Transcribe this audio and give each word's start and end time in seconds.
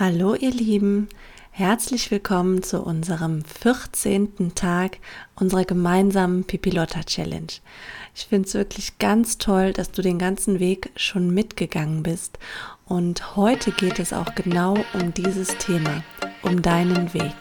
Hallo 0.00 0.36
ihr 0.36 0.52
Lieben, 0.52 1.08
herzlich 1.50 2.12
willkommen 2.12 2.62
zu 2.62 2.80
unserem 2.82 3.42
14. 3.44 4.54
Tag 4.54 4.98
unserer 5.34 5.64
gemeinsamen 5.64 6.44
Pipilotta 6.44 7.02
Challenge. 7.02 7.48
Ich 8.14 8.26
finde 8.26 8.46
es 8.46 8.54
wirklich 8.54 8.98
ganz 8.98 9.38
toll, 9.38 9.72
dass 9.72 9.90
du 9.90 10.00
den 10.00 10.20
ganzen 10.20 10.60
Weg 10.60 10.92
schon 10.94 11.34
mitgegangen 11.34 12.04
bist 12.04 12.38
und 12.86 13.34
heute 13.34 13.72
geht 13.72 13.98
es 13.98 14.12
auch 14.12 14.36
genau 14.36 14.76
um 14.94 15.12
dieses 15.14 15.48
Thema, 15.58 16.04
um 16.42 16.62
deinen 16.62 17.12
Weg. 17.12 17.34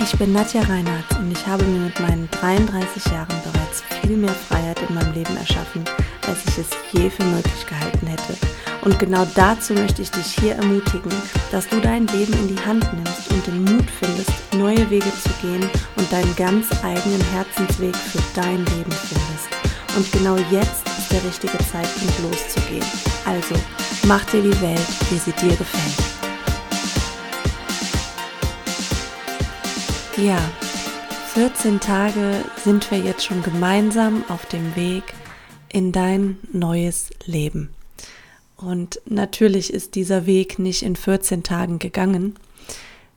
Ich 0.00 0.18
bin 0.18 0.34
Nadja 0.34 0.60
Reinhardt 0.60 1.18
und 1.18 1.32
ich 1.32 1.46
habe 1.46 1.64
mir 1.64 1.86
mit 1.86 1.98
meinen 2.00 2.28
33 2.32 3.06
Jahren 3.06 3.40
bereits 3.42 3.82
viel 4.02 4.18
mehr 4.18 4.34
Freiheit 4.34 4.82
in 4.86 4.94
meinem 4.94 5.14
Leben 5.14 5.34
erschaffen 5.38 5.86
als 6.28 6.38
ich 6.46 6.58
es 6.58 6.68
je 6.92 7.10
für 7.10 7.24
möglich 7.24 7.66
gehalten 7.66 8.06
hätte. 8.06 8.36
Und 8.82 8.98
genau 8.98 9.26
dazu 9.34 9.74
möchte 9.74 10.02
ich 10.02 10.10
dich 10.10 10.38
hier 10.38 10.54
ermutigen, 10.54 11.12
dass 11.50 11.68
du 11.68 11.80
dein 11.80 12.06
Leben 12.08 12.32
in 12.34 12.48
die 12.48 12.64
Hand 12.64 12.86
nimmst 12.94 13.30
und 13.30 13.46
den 13.46 13.64
Mut 13.64 13.90
findest, 13.90 14.30
neue 14.54 14.88
Wege 14.90 15.12
zu 15.22 15.30
gehen 15.42 15.68
und 15.96 16.12
deinen 16.12 16.34
ganz 16.36 16.66
eigenen 16.84 17.20
Herzensweg 17.32 17.96
für 17.96 18.22
dein 18.34 18.58
Leben 18.58 18.92
findest. 18.92 19.48
Und 19.96 20.12
genau 20.12 20.36
jetzt 20.50 20.86
ist 20.98 21.10
der 21.10 21.24
richtige 21.24 21.58
Zeitpunkt 21.58 22.18
loszugehen. 22.22 22.86
Also, 23.24 23.54
mach 24.06 24.24
dir 24.26 24.42
die 24.42 24.60
Welt, 24.60 24.86
wie 25.10 25.18
sie 25.18 25.32
dir 25.32 25.56
gefällt. 25.56 26.18
Ja, 30.16 30.38
14 31.34 31.78
Tage 31.78 32.44
sind 32.64 32.90
wir 32.90 32.98
jetzt 32.98 33.24
schon 33.24 33.42
gemeinsam 33.42 34.24
auf 34.28 34.46
dem 34.46 34.74
Weg 34.74 35.14
in 35.70 35.92
dein 35.92 36.38
neues 36.52 37.10
Leben. 37.24 37.70
Und 38.56 39.00
natürlich 39.06 39.72
ist 39.72 39.94
dieser 39.94 40.26
Weg 40.26 40.58
nicht 40.58 40.82
in 40.82 40.96
14 40.96 41.42
Tagen 41.42 41.78
gegangen, 41.78 42.34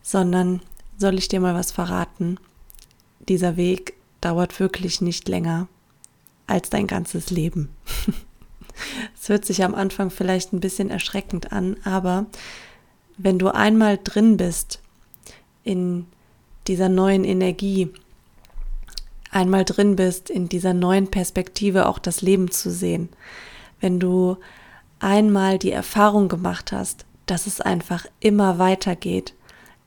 sondern 0.04 0.62
soll 0.98 1.18
ich 1.18 1.28
dir 1.28 1.40
mal 1.40 1.56
was 1.56 1.72
verraten? 1.72 2.38
Dieser 3.28 3.58
Weg 3.58 3.96
dauert 4.22 4.60
wirklich 4.60 5.02
nicht 5.02 5.28
länger 5.28 5.68
als 6.48 6.70
dein 6.70 6.88
ganzes 6.88 7.30
Leben. 7.30 7.70
Es 9.20 9.30
hört 9.30 9.46
sich 9.46 9.64
am 9.64 9.76
Anfang 9.76 10.10
vielleicht 10.10 10.54
ein 10.54 10.60
bisschen 10.60 10.90
erschreckend 10.90 11.52
an, 11.52 11.78
aber 11.84 12.26
wenn 13.18 13.38
du 13.38 13.50
einmal 13.50 14.00
drin 14.04 14.38
bist 14.38 14.80
in 15.64 16.08
dieser 16.68 16.90
neuen 16.90 17.24
Energie, 17.24 17.90
einmal 19.32 19.66
drin 19.66 19.96
bist, 19.96 20.30
in 20.30 20.50
dieser 20.50 20.74
neuen 20.74 21.10
Perspektive 21.10 21.88
auch 21.88 22.00
das 22.00 22.22
Leben 22.22 22.52
zu 22.52 22.70
sehen, 22.70 23.10
wenn 23.80 24.00
du 24.00 24.38
einmal 25.00 25.58
die 25.58 25.72
Erfahrung 25.72 26.28
gemacht 26.28 26.72
hast, 26.72 27.06
dass 27.26 27.48
es 27.48 27.62
einfach 27.62 28.06
immer 28.20 28.60
weitergeht, 28.60 29.34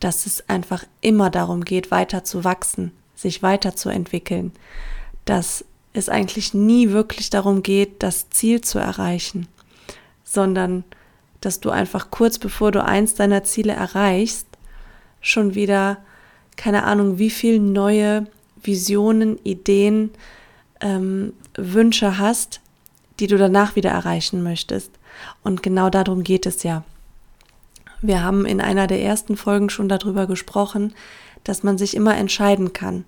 dass 0.00 0.26
es 0.26 0.48
einfach 0.48 0.84
immer 1.00 1.30
darum 1.30 1.64
geht, 1.64 1.90
weiter 1.90 2.24
zu 2.24 2.42
wachsen, 2.42 2.92
sich 3.14 3.42
weiterzuentwickeln, 3.42 4.52
dass 5.24 5.64
es 5.92 6.08
eigentlich 6.08 6.54
nie 6.54 6.90
wirklich 6.90 7.30
darum 7.30 7.62
geht, 7.62 8.02
das 8.02 8.30
Ziel 8.30 8.62
zu 8.62 8.78
erreichen, 8.78 9.46
sondern 10.24 10.84
dass 11.40 11.60
du 11.60 11.70
einfach 11.70 12.10
kurz 12.10 12.38
bevor 12.38 12.72
du 12.72 12.82
eins 12.82 13.14
deiner 13.14 13.44
Ziele 13.44 13.74
erreichst, 13.74 14.46
schon 15.20 15.54
wieder 15.54 15.98
keine 16.56 16.84
Ahnung, 16.84 17.18
wie 17.18 17.30
viel 17.30 17.58
neue 17.58 18.26
Visionen, 18.64 19.38
Ideen, 19.44 20.10
ähm, 20.80 21.32
Wünsche 21.56 22.18
hast, 22.18 22.60
die 23.20 23.26
du 23.26 23.38
danach 23.38 23.76
wieder 23.76 23.90
erreichen 23.90 24.42
möchtest. 24.42 24.90
Und 25.42 25.62
genau 25.62 25.90
darum 25.90 26.24
geht 26.24 26.46
es 26.46 26.62
ja. 26.62 26.82
Wir 28.02 28.22
haben 28.22 28.44
in 28.44 28.60
einer 28.60 28.86
der 28.86 29.02
ersten 29.02 29.36
Folgen 29.36 29.70
schon 29.70 29.88
darüber 29.88 30.26
gesprochen, 30.26 30.92
dass 31.44 31.62
man 31.62 31.78
sich 31.78 31.94
immer 31.94 32.16
entscheiden 32.16 32.72
kann. 32.72 33.04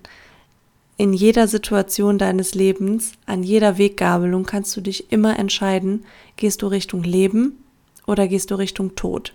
In 0.97 1.13
jeder 1.13 1.47
Situation 1.47 2.17
deines 2.17 2.55
Lebens, 2.55 3.11
an 3.27 3.43
jeder 3.43 3.77
Weggabelung 3.77 4.45
kannst 4.45 4.75
du 4.75 4.81
dich 4.81 5.11
immer 5.11 5.37
entscheiden, 5.37 6.05
gehst 6.37 6.63
du 6.63 6.67
Richtung 6.67 7.03
Leben 7.03 7.63
oder 8.07 8.27
gehst 8.27 8.49
du 8.49 8.55
Richtung 8.55 8.95
Tod. 8.95 9.33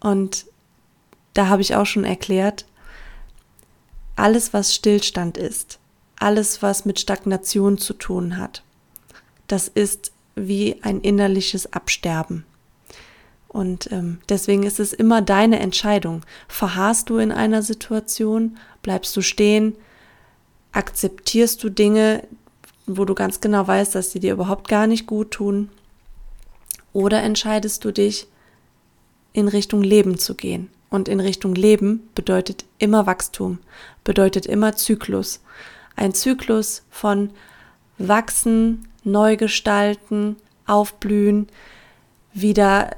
Und 0.00 0.46
da 1.34 1.46
habe 1.48 1.62
ich 1.62 1.76
auch 1.76 1.86
schon 1.86 2.04
erklärt, 2.04 2.66
alles, 4.16 4.52
was 4.52 4.74
Stillstand 4.74 5.36
ist, 5.36 5.78
alles, 6.16 6.62
was 6.62 6.84
mit 6.84 7.00
Stagnation 7.00 7.78
zu 7.78 7.94
tun 7.94 8.38
hat, 8.38 8.62
das 9.46 9.68
ist 9.68 10.12
wie 10.34 10.82
ein 10.82 11.00
innerliches 11.00 11.72
Absterben. 11.72 12.44
Und 13.48 13.92
ähm, 13.92 14.18
deswegen 14.28 14.64
ist 14.64 14.80
es 14.80 14.92
immer 14.92 15.22
deine 15.22 15.60
Entscheidung. 15.60 16.22
Verharrst 16.48 17.08
du 17.08 17.18
in 17.18 17.30
einer 17.30 17.62
Situation, 17.62 18.58
bleibst 18.82 19.16
du 19.16 19.20
stehen, 19.20 19.76
akzeptierst 20.72 21.62
du 21.62 21.68
Dinge, 21.68 22.26
wo 22.86 23.04
du 23.04 23.14
ganz 23.14 23.40
genau 23.40 23.66
weißt, 23.66 23.94
dass 23.94 24.10
sie 24.10 24.18
dir 24.18 24.32
überhaupt 24.32 24.68
gar 24.68 24.86
nicht 24.86 25.06
gut 25.06 25.30
tun, 25.30 25.70
oder 26.92 27.22
entscheidest 27.22 27.84
du 27.84 27.92
dich, 27.92 28.26
in 29.32 29.48
Richtung 29.48 29.82
Leben 29.82 30.18
zu 30.18 30.34
gehen. 30.34 30.70
Und 30.94 31.08
in 31.08 31.18
Richtung 31.18 31.56
Leben 31.56 32.08
bedeutet 32.14 32.66
immer 32.78 33.04
Wachstum, 33.04 33.58
bedeutet 34.04 34.46
immer 34.46 34.76
Zyklus. 34.76 35.40
Ein 35.96 36.14
Zyklus 36.14 36.84
von 36.88 37.30
Wachsen, 37.98 38.86
Neugestalten, 39.02 40.36
Aufblühen, 40.66 41.48
wieder 42.32 42.92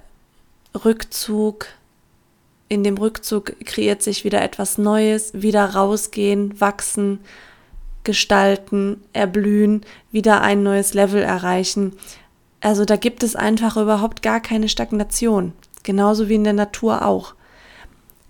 Rückzug. 0.84 1.68
In 2.68 2.84
dem 2.84 2.98
Rückzug 2.98 3.58
kreiert 3.64 4.02
sich 4.02 4.24
wieder 4.24 4.42
etwas 4.42 4.76
Neues, 4.76 5.32
wieder 5.32 5.64
rausgehen, 5.64 6.60
wachsen, 6.60 7.20
gestalten, 8.04 9.04
erblühen, 9.14 9.86
wieder 10.12 10.42
ein 10.42 10.62
neues 10.62 10.92
Level 10.92 11.22
erreichen. 11.22 11.94
Also 12.60 12.84
da 12.84 12.96
gibt 12.96 13.22
es 13.22 13.36
einfach 13.36 13.78
überhaupt 13.78 14.20
gar 14.20 14.40
keine 14.40 14.68
Stagnation, 14.68 15.54
genauso 15.82 16.28
wie 16.28 16.34
in 16.34 16.44
der 16.44 16.52
Natur 16.52 17.02
auch. 17.02 17.34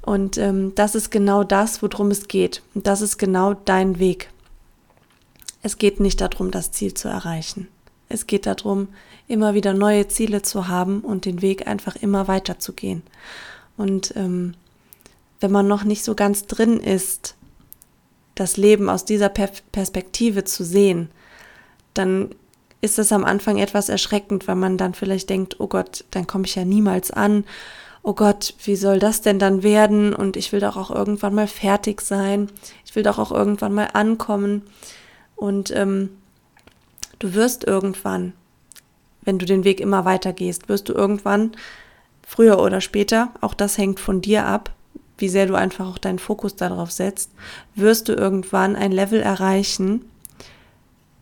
Und 0.07 0.39
ähm, 0.39 0.73
das 0.77 0.95
ist 0.95 1.11
genau 1.11 1.43
das, 1.43 1.83
worum 1.83 2.13
es 2.13 2.29
geht. 2.29 2.63
Und 2.75 2.87
das 2.87 3.03
ist 3.03 3.19
genau 3.19 3.55
dein 3.55 3.99
Weg. 3.99 4.31
Es 5.63 5.79
geht 5.79 5.99
nicht 5.99 6.21
darum, 6.21 6.53
das 6.53 6.71
Ziel 6.71 6.95
zu 6.95 7.09
erreichen. 7.09 7.67
Es 8.09 8.29
geht 8.29 8.47
darum, 8.47 8.87
immer 9.27 9.55
wieder 9.55 9.75
neue 9.75 10.07
Ziele 10.07 10.43
zu 10.43 10.69
haben 10.69 11.01
und 11.01 11.25
den 11.25 11.43
Weg 11.43 11.67
einfach 11.67 11.97
immer 11.97 12.29
weiter 12.29 12.61
zu 12.61 12.73
gehen. 12.73 13.03
Und 13.77 14.15
ähm, 14.15 14.55
wenn 15.41 15.51
man 15.51 15.67
noch 15.67 15.83
nicht 15.83 16.05
so 16.05 16.15
ganz 16.15 16.47
drin 16.47 16.79
ist, 16.79 17.35
das 18.37 18.57
Leben 18.57 18.89
aus 18.89 19.05
dieser 19.05 19.29
per 19.29 19.51
Perspektive 19.73 20.45
zu 20.45 20.65
sehen, 20.65 21.09
dann 21.95 22.31
ist 22.81 23.01
es 23.01 23.11
am 23.11 23.25
Anfang 23.25 23.59
etwas 23.59 23.89
erschreckend, 23.89 24.47
weil 24.47 24.55
man 24.55 24.79
dann 24.79 24.95
vielleicht 24.95 25.31
denkt, 25.31 25.59
oh 25.59 25.67
Gott, 25.67 26.05
dann 26.13 26.29
komme 26.29 26.45
ich 26.45 26.55
ja 26.55 26.65
niemals 26.65 27.11
an 27.11 27.45
oh 28.07 28.15
Gott, 28.15 28.55
wie 28.63 28.77
soll 28.77 29.01
das 29.01 29.21
denn 29.21 29.41
dann 29.41 29.65
werden? 29.65 30.15
Und 30.15 30.37
ich 30.37 30.53
will 30.53 30.61
doch 30.61 30.77
auch 30.77 30.93
irgendwann 30.93 31.35
mal 31.35 31.49
fertig 31.49 32.01
sein. 32.01 32.49
Ich 32.85 32.95
will 32.95 33.03
doch 33.03 33.19
auch 33.19 33.33
irgendwann 33.33 33.75
mal 33.75 33.89
ankommen. 33.95 34.63
Und 35.35 35.73
ähm, 35.75 36.11
du 37.19 37.35
wirst 37.35 37.65
irgendwann, 37.65 38.33
wenn 39.23 39.41
du 39.41 39.45
den 39.45 39.65
Weg 39.65 39.81
immer 39.81 40.05
weiter 40.05 40.33
gehst, 40.33 40.69
wirst 40.69 40.89
du 40.89 40.93
irgendwann, 40.93 41.57
früher 42.25 42.61
oder 42.61 42.81
später, 42.81 43.33
auch 43.41 43.55
das 43.55 43.77
hängt 43.77 43.99
von 43.99 44.21
dir 44.21 44.47
ab, 44.47 44.73
wie 45.19 45.29
sehr 45.29 45.47
du 45.47 45.57
einfach 45.57 45.89
auch 45.89 45.99
deinen 45.99 46.21
Fokus 46.21 46.55
darauf 46.55 46.93
setzt, 46.93 47.33
wirst 47.75 48.09
du 48.09 48.13
irgendwann 48.13 48.77
ein 48.77 48.93
Level 48.93 49.21
erreichen, 49.21 50.05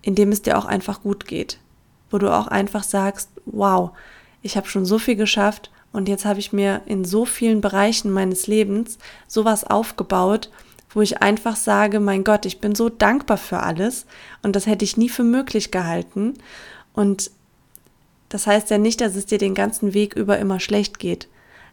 in 0.02 0.14
dem 0.14 0.32
es 0.32 0.42
dir 0.42 0.58
auch 0.58 0.66
einfach 0.66 1.00
gut 1.00 1.26
geht. 1.26 1.58
Wo 2.10 2.18
du 2.18 2.30
auch 2.30 2.46
einfach 2.46 2.82
sagst, 2.82 3.30
wow, 3.46 3.92
ich 4.42 4.58
habe 4.58 4.68
schon 4.68 4.84
so 4.84 4.98
viel 4.98 5.16
geschafft 5.16 5.70
und 5.94 6.08
jetzt 6.08 6.24
habe 6.24 6.40
ich 6.40 6.52
mir 6.52 6.82
in 6.86 7.04
so 7.04 7.24
vielen 7.24 7.60
Bereichen 7.60 8.10
meines 8.10 8.48
Lebens 8.48 8.98
sowas 9.28 9.62
aufgebaut, 9.62 10.50
wo 10.92 11.02
ich 11.02 11.22
einfach 11.22 11.54
sage, 11.54 12.00
mein 12.00 12.24
Gott, 12.24 12.46
ich 12.46 12.60
bin 12.60 12.74
so 12.74 12.88
dankbar 12.88 13.36
für 13.36 13.60
alles 13.60 14.04
und 14.42 14.56
das 14.56 14.66
hätte 14.66 14.84
ich 14.84 14.96
nie 14.96 15.08
für 15.08 15.22
möglich 15.22 15.70
gehalten. 15.70 16.34
Und 16.94 17.30
das 18.28 18.48
heißt 18.48 18.70
ja 18.70 18.78
nicht, 18.78 19.00
dass 19.00 19.14
es 19.14 19.26
dir 19.26 19.38
den 19.38 19.54
ganzen 19.54 19.94
Weg 19.94 20.14
über 20.14 20.36
immer 20.40 20.58
schlecht 20.58 20.98
geht. 20.98 21.28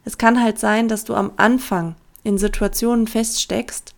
Es 0.05 0.19
kann 0.19 0.41
halt 0.41 0.59
sein, 0.59 0.87
dass 0.87 1.03
du 1.03 1.15
am 1.15 1.31
Anfang 1.37 1.95
in 2.23 2.37
Situationen 2.37 3.07
feststeckst 3.07 3.95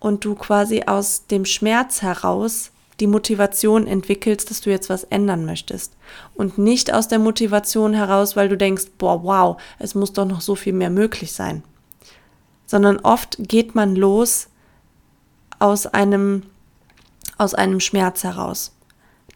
und 0.00 0.24
du 0.24 0.34
quasi 0.34 0.84
aus 0.86 1.26
dem 1.26 1.44
Schmerz 1.44 2.00
heraus 2.00 2.70
die 3.00 3.06
Motivation 3.06 3.86
entwickelst, 3.86 4.50
dass 4.50 4.62
du 4.62 4.70
jetzt 4.70 4.88
was 4.88 5.04
ändern 5.04 5.44
möchtest. 5.44 5.92
Und 6.34 6.58
nicht 6.58 6.92
aus 6.92 7.08
der 7.08 7.18
Motivation 7.18 7.92
heraus, 7.92 8.36
weil 8.36 8.48
du 8.48 8.56
denkst, 8.56 8.86
boah, 8.98 9.22
wow, 9.22 9.60
es 9.78 9.94
muss 9.94 10.12
doch 10.12 10.24
noch 10.24 10.40
so 10.40 10.54
viel 10.54 10.72
mehr 10.72 10.90
möglich 10.90 11.32
sein. 11.32 11.62
Sondern 12.66 12.98
oft 12.98 13.36
geht 13.38 13.74
man 13.74 13.96
los 13.96 14.48
aus 15.58 15.86
einem, 15.86 16.44
aus 17.38 17.54
einem 17.54 17.80
Schmerz 17.80 18.24
heraus. 18.24 18.72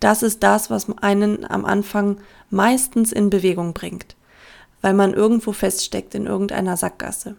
das 0.01 0.23
ist 0.23 0.43
das, 0.43 0.71
was 0.71 0.87
einen 1.03 1.45
am 1.45 1.67
Anfang 1.67 2.19
meistens 2.49 3.13
in 3.13 3.29
Bewegung 3.29 3.75
bringt, 3.75 4.17
weil 4.81 4.95
man 4.95 5.13
irgendwo 5.13 5.53
feststeckt 5.53 6.15
in 6.15 6.25
irgendeiner 6.25 6.79
Sackgasse. 6.79 7.37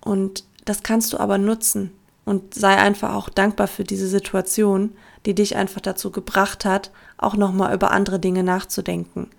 Und 0.00 0.44
das 0.64 0.82
kannst 0.82 1.12
du 1.12 1.18
aber 1.18 1.38
nutzen 1.38 1.92
und 2.28 2.52
sei 2.52 2.76
einfach 2.76 3.14
auch 3.14 3.30
dankbar 3.30 3.68
für 3.68 3.84
diese 3.84 4.06
Situation, 4.06 4.94
die 5.24 5.34
dich 5.34 5.56
einfach 5.56 5.80
dazu 5.80 6.10
gebracht 6.10 6.66
hat, 6.66 6.90
auch 7.16 7.36
nochmal 7.36 7.74
über 7.74 7.90
andere 7.90 8.20
Dinge 8.20 8.42
nachzudenken. 8.42 9.30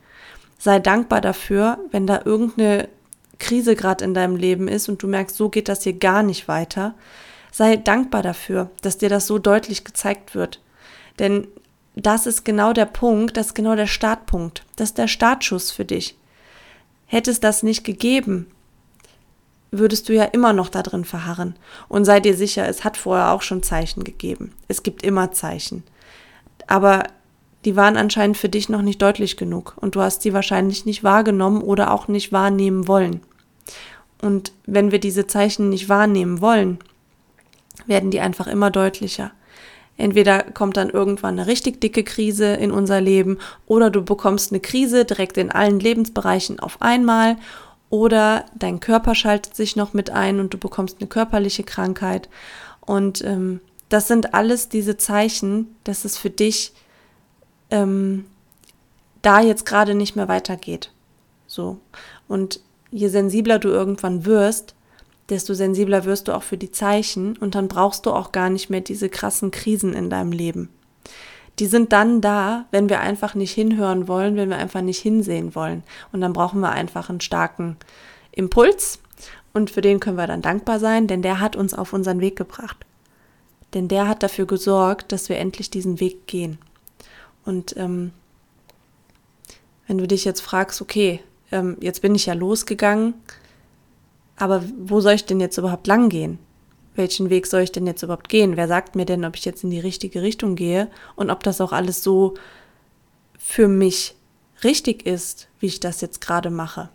Sei 0.57 0.79
dankbar 0.79 1.21
dafür, 1.21 1.77
wenn 1.91 2.07
da 2.07 2.23
irgendeine 2.25 2.89
Krise 3.37 3.75
gerade 3.75 4.03
in 4.03 4.15
deinem 4.15 4.35
Leben 4.35 4.67
ist 4.67 4.89
und 4.89 5.03
du 5.03 5.07
merkst, 5.07 5.35
so 5.35 5.49
geht 5.49 5.69
das 5.69 5.83
hier 5.83 5.93
gar 5.93 6.23
nicht 6.23 6.47
weiter. 6.47 6.95
Sei 7.51 7.77
dankbar 7.77 8.23
dafür, 8.23 8.71
dass 8.81 8.97
dir 8.97 9.09
das 9.09 9.27
so 9.27 9.37
deutlich 9.37 9.85
gezeigt 9.85 10.33
wird. 10.33 10.59
Denn 11.19 11.47
das 11.95 12.25
ist 12.25 12.43
genau 12.43 12.73
der 12.73 12.85
Punkt, 12.85 13.37
das 13.37 13.47
ist 13.47 13.53
genau 13.53 13.75
der 13.75 13.87
Startpunkt, 13.87 14.65
das 14.77 14.89
ist 14.89 14.97
der 14.97 15.07
Startschuss 15.07 15.69
für 15.69 15.85
dich. 15.85 16.17
Hätte 17.05 17.29
es 17.29 17.39
das 17.39 17.61
nicht 17.61 17.83
gegeben, 17.83 18.47
würdest 19.71 20.09
du 20.09 20.13
ja 20.13 20.23
immer 20.23 20.53
noch 20.53 20.69
da 20.69 20.81
drin 20.81 21.05
verharren. 21.05 21.55
Und 21.87 22.05
sei 22.05 22.19
dir 22.19 22.35
sicher, 22.35 22.67
es 22.67 22.83
hat 22.83 22.97
vorher 22.97 23.31
auch 23.31 23.41
schon 23.41 23.63
Zeichen 23.63 24.03
gegeben. 24.03 24.53
Es 24.67 24.83
gibt 24.83 25.03
immer 25.03 25.31
Zeichen. 25.31 25.83
Aber 26.67 27.03
die 27.65 27.75
waren 27.75 27.97
anscheinend 27.97 28.37
für 28.37 28.49
dich 28.49 28.69
noch 28.69 28.81
nicht 28.81 29.01
deutlich 29.01 29.37
genug 29.37 29.75
und 29.77 29.95
du 29.95 30.01
hast 30.01 30.21
sie 30.21 30.33
wahrscheinlich 30.33 30.85
nicht 30.85 31.03
wahrgenommen 31.03 31.61
oder 31.61 31.91
auch 31.93 32.07
nicht 32.07 32.31
wahrnehmen 32.31 32.87
wollen. 32.87 33.21
Und 34.21 34.53
wenn 34.65 34.91
wir 34.91 34.99
diese 34.99 35.27
Zeichen 35.27 35.69
nicht 35.69 35.89
wahrnehmen 35.89 36.41
wollen, 36.41 36.79
werden 37.85 38.11
die 38.11 38.19
einfach 38.19 38.47
immer 38.47 38.71
deutlicher. 38.71 39.31
Entweder 39.97 40.43
kommt 40.43 40.77
dann 40.77 40.89
irgendwann 40.89 41.37
eine 41.37 41.47
richtig 41.47 41.81
dicke 41.81 42.03
Krise 42.03 42.53
in 42.53 42.71
unser 42.71 43.01
Leben 43.01 43.37
oder 43.65 43.89
du 43.89 44.01
bekommst 44.01 44.51
eine 44.51 44.61
Krise 44.61 45.03
direkt 45.03 45.37
in 45.37 45.51
allen 45.51 45.79
Lebensbereichen 45.79 46.59
auf 46.61 46.81
einmal 46.81 47.35
oder 47.89 48.45
dein 48.55 48.79
Körper 48.79 49.15
schaltet 49.15 49.55
sich 49.55 49.75
noch 49.75 49.93
mit 49.93 50.09
ein 50.09 50.39
und 50.39 50.53
du 50.53 50.57
bekommst 50.57 50.97
eine 50.99 51.07
körperliche 51.07 51.63
Krankheit. 51.63 52.29
Und 52.81 53.23
ähm, 53.23 53.61
das 53.89 54.07
sind 54.07 54.33
alles 54.33 54.69
diese 54.69 54.97
Zeichen, 54.97 55.75
dass 55.83 56.05
es 56.05 56.17
für 56.17 56.29
dich 56.29 56.73
ähm, 57.71 58.25
da 59.21 59.41
jetzt 59.41 59.65
gerade 59.65 59.95
nicht 59.95 60.15
mehr 60.15 60.27
weitergeht. 60.27 60.91
So. 61.47 61.79
Und 62.27 62.61
je 62.91 63.07
sensibler 63.07 63.59
du 63.59 63.69
irgendwann 63.69 64.25
wirst, 64.25 64.75
desto 65.29 65.53
sensibler 65.53 66.05
wirst 66.05 66.27
du 66.27 66.33
auch 66.33 66.43
für 66.43 66.57
die 66.57 66.71
Zeichen 66.71 67.37
und 67.37 67.55
dann 67.55 67.67
brauchst 67.67 68.05
du 68.05 68.11
auch 68.11 68.31
gar 68.31 68.49
nicht 68.49 68.69
mehr 68.69 68.81
diese 68.81 69.09
krassen 69.09 69.51
Krisen 69.51 69.93
in 69.93 70.09
deinem 70.09 70.31
Leben. 70.31 70.69
Die 71.59 71.65
sind 71.65 71.91
dann 71.91 72.21
da, 72.21 72.65
wenn 72.71 72.89
wir 72.89 73.01
einfach 73.01 73.35
nicht 73.35 73.51
hinhören 73.51 74.07
wollen, 74.07 74.35
wenn 74.37 74.49
wir 74.49 74.57
einfach 74.57 74.81
nicht 74.81 74.99
hinsehen 74.99 75.55
wollen. 75.55 75.83
Und 76.11 76.21
dann 76.21 76.33
brauchen 76.33 76.61
wir 76.61 76.71
einfach 76.71 77.09
einen 77.09 77.21
starken 77.21 77.77
Impuls 78.31 78.99
und 79.53 79.69
für 79.69 79.81
den 79.81 79.99
können 79.99 80.17
wir 80.17 80.27
dann 80.27 80.41
dankbar 80.41 80.79
sein, 80.79 81.07
denn 81.07 81.21
der 81.21 81.39
hat 81.39 81.55
uns 81.55 81.73
auf 81.73 81.93
unseren 81.93 82.21
Weg 82.21 82.35
gebracht. 82.35 82.77
Denn 83.73 83.87
der 83.87 84.07
hat 84.07 84.23
dafür 84.23 84.45
gesorgt, 84.45 85.11
dass 85.11 85.29
wir 85.29 85.37
endlich 85.37 85.69
diesen 85.69 85.99
Weg 85.99 86.27
gehen. 86.27 86.57
Und 87.45 87.75
ähm, 87.77 88.11
wenn 89.87 89.97
du 89.97 90.07
dich 90.07 90.25
jetzt 90.25 90.41
fragst, 90.41 90.81
okay, 90.81 91.21
ähm, 91.51 91.77
jetzt 91.81 92.01
bin 92.01 92.15
ich 92.15 92.25
ja 92.25 92.33
losgegangen, 92.33 93.15
aber 94.37 94.63
wo 94.77 95.01
soll 95.01 95.13
ich 95.13 95.25
denn 95.25 95.39
jetzt 95.39 95.57
überhaupt 95.57 95.87
lang 95.87 96.09
gehen? 96.09 96.39
Welchen 96.99 97.29
Weg 97.29 97.47
soll 97.47 97.61
ich 97.61 97.71
denn 97.71 97.87
jetzt 97.87 98.03
überhaupt 98.03 98.27
gehen? 98.27 98.57
Wer 98.57 98.67
sagt 98.67 98.97
mir 98.97 99.05
denn, 99.05 99.23
ob 99.23 99.37
ich 99.37 99.45
jetzt 99.45 99.63
in 99.63 99.69
die 99.69 99.79
richtige 99.79 100.21
Richtung 100.21 100.57
gehe 100.57 100.89
und 101.15 101.29
ob 101.29 101.43
das 101.43 101.61
auch 101.61 101.71
alles 101.71 102.03
so 102.03 102.33
für 103.37 103.69
mich 103.69 104.15
richtig 104.65 105.05
ist, 105.05 105.47
wie 105.61 105.67
ich 105.67 105.79
das 105.79 106.01
jetzt 106.01 106.19
gerade 106.19 106.49
mache? 106.49 106.89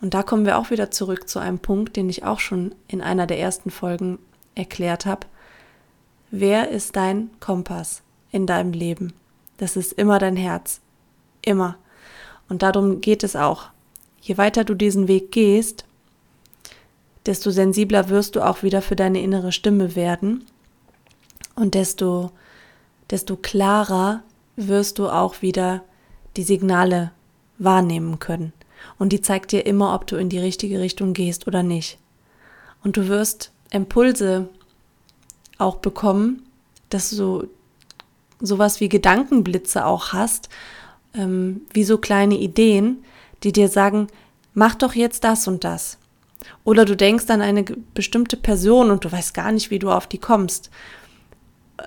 Und 0.00 0.14
da 0.14 0.22
kommen 0.22 0.46
wir 0.46 0.56
auch 0.56 0.70
wieder 0.70 0.90
zurück 0.90 1.28
zu 1.28 1.38
einem 1.38 1.58
Punkt, 1.58 1.94
den 1.96 2.08
ich 2.08 2.24
auch 2.24 2.40
schon 2.40 2.74
in 2.88 3.02
einer 3.02 3.26
der 3.26 3.38
ersten 3.38 3.70
Folgen 3.70 4.18
erklärt 4.54 5.04
habe. 5.04 5.26
Wer 6.30 6.70
ist 6.70 6.96
dein 6.96 7.28
Kompass 7.38 8.00
in 8.32 8.46
deinem 8.46 8.72
Leben? 8.72 9.12
Das 9.58 9.76
ist 9.76 9.92
immer 9.92 10.18
dein 10.18 10.36
Herz. 10.36 10.80
Immer. 11.42 11.76
Und 12.48 12.62
darum 12.62 13.02
geht 13.02 13.24
es 13.24 13.36
auch. 13.36 13.68
Je 14.22 14.38
weiter 14.38 14.64
du 14.64 14.74
diesen 14.74 15.06
Weg 15.06 15.32
gehst, 15.32 15.84
desto 17.26 17.50
sensibler 17.50 18.08
wirst 18.08 18.36
du 18.36 18.40
auch 18.40 18.62
wieder 18.62 18.82
für 18.82 18.96
deine 18.96 19.20
innere 19.20 19.52
Stimme 19.52 19.96
werden 19.96 20.44
und 21.54 21.74
desto, 21.74 22.30
desto 23.10 23.36
klarer 23.36 24.22
wirst 24.56 24.98
du 24.98 25.08
auch 25.08 25.42
wieder 25.42 25.82
die 26.36 26.42
Signale 26.42 27.12
wahrnehmen 27.58 28.18
können. 28.18 28.52
Und 28.98 29.12
die 29.12 29.20
zeigt 29.20 29.52
dir 29.52 29.66
immer, 29.66 29.94
ob 29.94 30.06
du 30.06 30.16
in 30.16 30.28
die 30.28 30.38
richtige 30.38 30.80
Richtung 30.80 31.12
gehst 31.12 31.46
oder 31.46 31.62
nicht. 31.62 31.98
Und 32.84 32.96
du 32.96 33.08
wirst 33.08 33.50
Impulse 33.70 34.48
auch 35.58 35.76
bekommen, 35.76 36.42
dass 36.90 37.10
du 37.10 37.48
sowas 38.40 38.80
wie 38.80 38.88
Gedankenblitze 38.88 39.86
auch 39.86 40.12
hast, 40.12 40.48
ähm, 41.14 41.62
wie 41.72 41.84
so 41.84 41.98
kleine 41.98 42.36
Ideen, 42.36 43.02
die 43.42 43.52
dir 43.52 43.68
sagen, 43.68 44.08
mach 44.54 44.74
doch 44.74 44.94
jetzt 44.94 45.24
das 45.24 45.48
und 45.48 45.64
das. 45.64 45.98
Oder 46.64 46.84
du 46.84 46.96
denkst 46.96 47.28
an 47.28 47.42
eine 47.42 47.64
bestimmte 47.94 48.36
Person 48.36 48.90
und 48.90 49.04
du 49.04 49.12
weißt 49.12 49.34
gar 49.34 49.52
nicht, 49.52 49.70
wie 49.70 49.78
du 49.78 49.90
auf 49.90 50.06
die 50.06 50.18
kommst. 50.18 50.70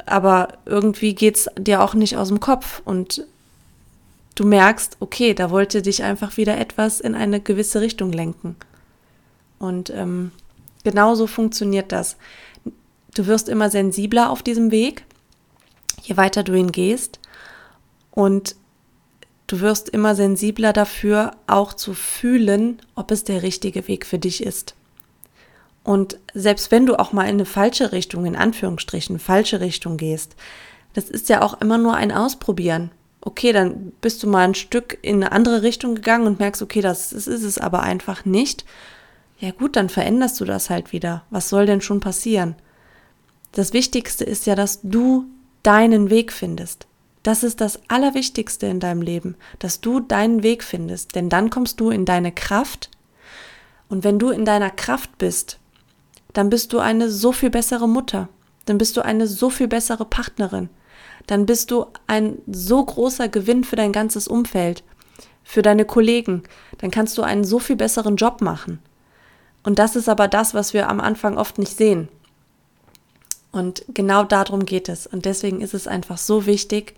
Aber 0.06 0.50
irgendwie 0.66 1.16
geht 1.16 1.38
es 1.38 1.50
dir 1.58 1.82
auch 1.82 1.94
nicht 1.94 2.18
aus 2.18 2.30
dem 2.30 2.40
Kopf 2.40 2.82
und 2.86 3.26
du 4.36 4.46
merkst, 4.46 4.98
okay, 5.00 5.34
da 5.34 5.52
wollte 5.52 5.82
dich 5.82 6.04
einfach 6.04 6.38
wieder 6.38 6.58
etwas 6.58 7.00
in 7.00 7.16
eine 7.16 7.42
gewisse 7.42 7.82
Richtung 7.82 8.12
lenken. 8.12 8.56
Und 9.58 9.90
ähm, 9.90 10.32
genauso 10.84 11.28
funktioniert 11.28 11.92
das. 11.92 12.16
Du 13.16 13.28
wirst 13.28 13.50
immer 13.50 13.70
sensibler 13.70 14.30
auf 14.30 14.44
diesem 14.44 14.72
Weg, 14.72 15.04
je 16.02 16.16
weiter 16.16 16.44
du 16.44 16.54
ihn 16.54 16.72
gehst. 16.72 17.20
Und 18.12 18.56
du 19.50 19.60
wirst 19.60 19.90
immer 19.90 20.16
sensibler 20.16 20.74
dafür, 20.74 21.32
auch 21.48 21.74
zu 21.74 21.94
fühlen, 21.94 22.82
ob 22.96 23.12
es 23.12 23.24
der 23.24 23.44
richtige 23.44 23.88
Weg 23.88 24.06
für 24.06 24.20
dich 24.20 24.44
ist. 24.44 24.76
Und 25.84 26.20
selbst 26.34 26.72
wenn 26.72 26.86
du 26.86 27.00
auch 27.00 27.14
mal 27.14 27.24
in 27.24 27.30
eine 27.30 27.46
falsche 27.46 27.92
Richtung, 27.92 28.26
in 28.26 28.36
Anführungsstrichen, 28.36 29.18
falsche 29.18 29.60
Richtung 29.60 29.98
gehst, 29.98 30.36
das 30.94 31.10
ist 31.10 31.30
ja 31.30 31.42
auch 31.42 31.60
immer 31.62 31.78
nur 31.78 31.96
ein 31.96 32.12
Ausprobieren. 32.12 32.92
Okay, 33.22 33.52
dann 33.52 33.92
bist 34.02 34.22
du 34.22 34.28
mal 34.28 34.44
ein 34.46 34.56
Stück 34.56 34.98
in 35.02 35.16
eine 35.16 35.32
andere 35.32 35.64
Richtung 35.64 35.96
gegangen 35.96 36.28
und 36.28 36.40
merkst, 36.40 36.62
okay, 36.62 36.82
das, 36.82 37.10
das 37.10 37.28
ist 37.28 37.44
es 37.44 37.58
aber 37.58 37.82
einfach 37.82 38.26
nicht. 38.26 38.66
Ja 39.40 39.52
gut, 39.52 39.76
dann 39.76 39.90
veränderst 39.90 40.40
du 40.40 40.46
das 40.46 40.70
halt 40.70 40.92
wieder. 40.94 41.24
Was 41.30 41.50
soll 41.50 41.66
denn 41.66 41.82
schon 41.82 42.02
passieren? 42.02 42.56
Das 43.52 43.74
Wichtigste 43.74 44.26
ist 44.26 44.46
ja, 44.46 44.56
dass 44.56 44.82
du 44.84 45.26
deinen 45.64 46.10
Weg 46.10 46.32
findest. 46.32 46.86
Das 47.24 47.44
ist 47.44 47.60
das 47.60 47.80
Allerwichtigste 47.90 48.68
in 48.68 48.80
deinem 48.80 49.02
Leben, 49.02 49.36
dass 49.60 49.82
du 49.82 50.00
deinen 50.00 50.42
Weg 50.44 50.64
findest, 50.64 51.16
denn 51.16 51.30
dann 51.30 51.50
kommst 51.50 51.80
du 51.80 51.90
in 51.90 52.06
deine 52.06 52.32
Kraft. 52.32 52.90
Und 53.90 54.04
wenn 54.04 54.20
du 54.20 54.30
in 54.30 54.46
deiner 54.46 54.70
Kraft 54.70 55.18
bist, 55.18 55.60
dann 56.34 56.50
bist 56.50 56.72
du 56.74 56.80
eine 56.80 57.10
so 57.10 57.32
viel 57.32 57.50
bessere 57.50 57.90
Mutter, 57.90 58.30
dann 58.66 58.78
bist 58.78 58.96
du 58.96 59.02
eine 59.02 59.28
so 59.28 59.50
viel 59.50 59.68
bessere 59.68 60.06
Partnerin, 60.06 60.70
dann 61.28 61.46
bist 61.46 61.72
du 61.72 61.88
ein 62.08 62.38
so 62.48 62.84
großer 62.86 63.28
Gewinn 63.28 63.64
für 63.64 63.76
dein 63.76 63.92
ganzes 63.92 64.28
Umfeld, 64.28 64.84
für 65.44 65.62
deine 65.62 65.86
Kollegen, 65.86 66.44
dann 66.78 66.92
kannst 66.92 67.18
du 67.18 67.24
einen 67.24 67.44
so 67.44 67.60
viel 67.60 67.76
besseren 67.76 68.16
Job 68.16 68.42
machen. 68.42 68.80
Und 69.64 69.80
das 69.80 69.96
ist 69.96 70.08
aber 70.08 70.28
das, 70.28 70.54
was 70.54 70.74
wir 70.74 70.88
am 70.88 71.02
Anfang 71.02 71.38
oft 71.38 71.58
nicht 71.58 71.76
sehen. 71.76 72.08
Und 73.52 73.84
genau 73.94 74.24
darum 74.24 74.66
geht 74.66 74.90
es. 74.90 75.08
Und 75.08 75.26
deswegen 75.26 75.62
ist 75.62 75.74
es 75.74 75.88
einfach 75.88 76.18
so 76.18 76.46
wichtig, 76.46 76.96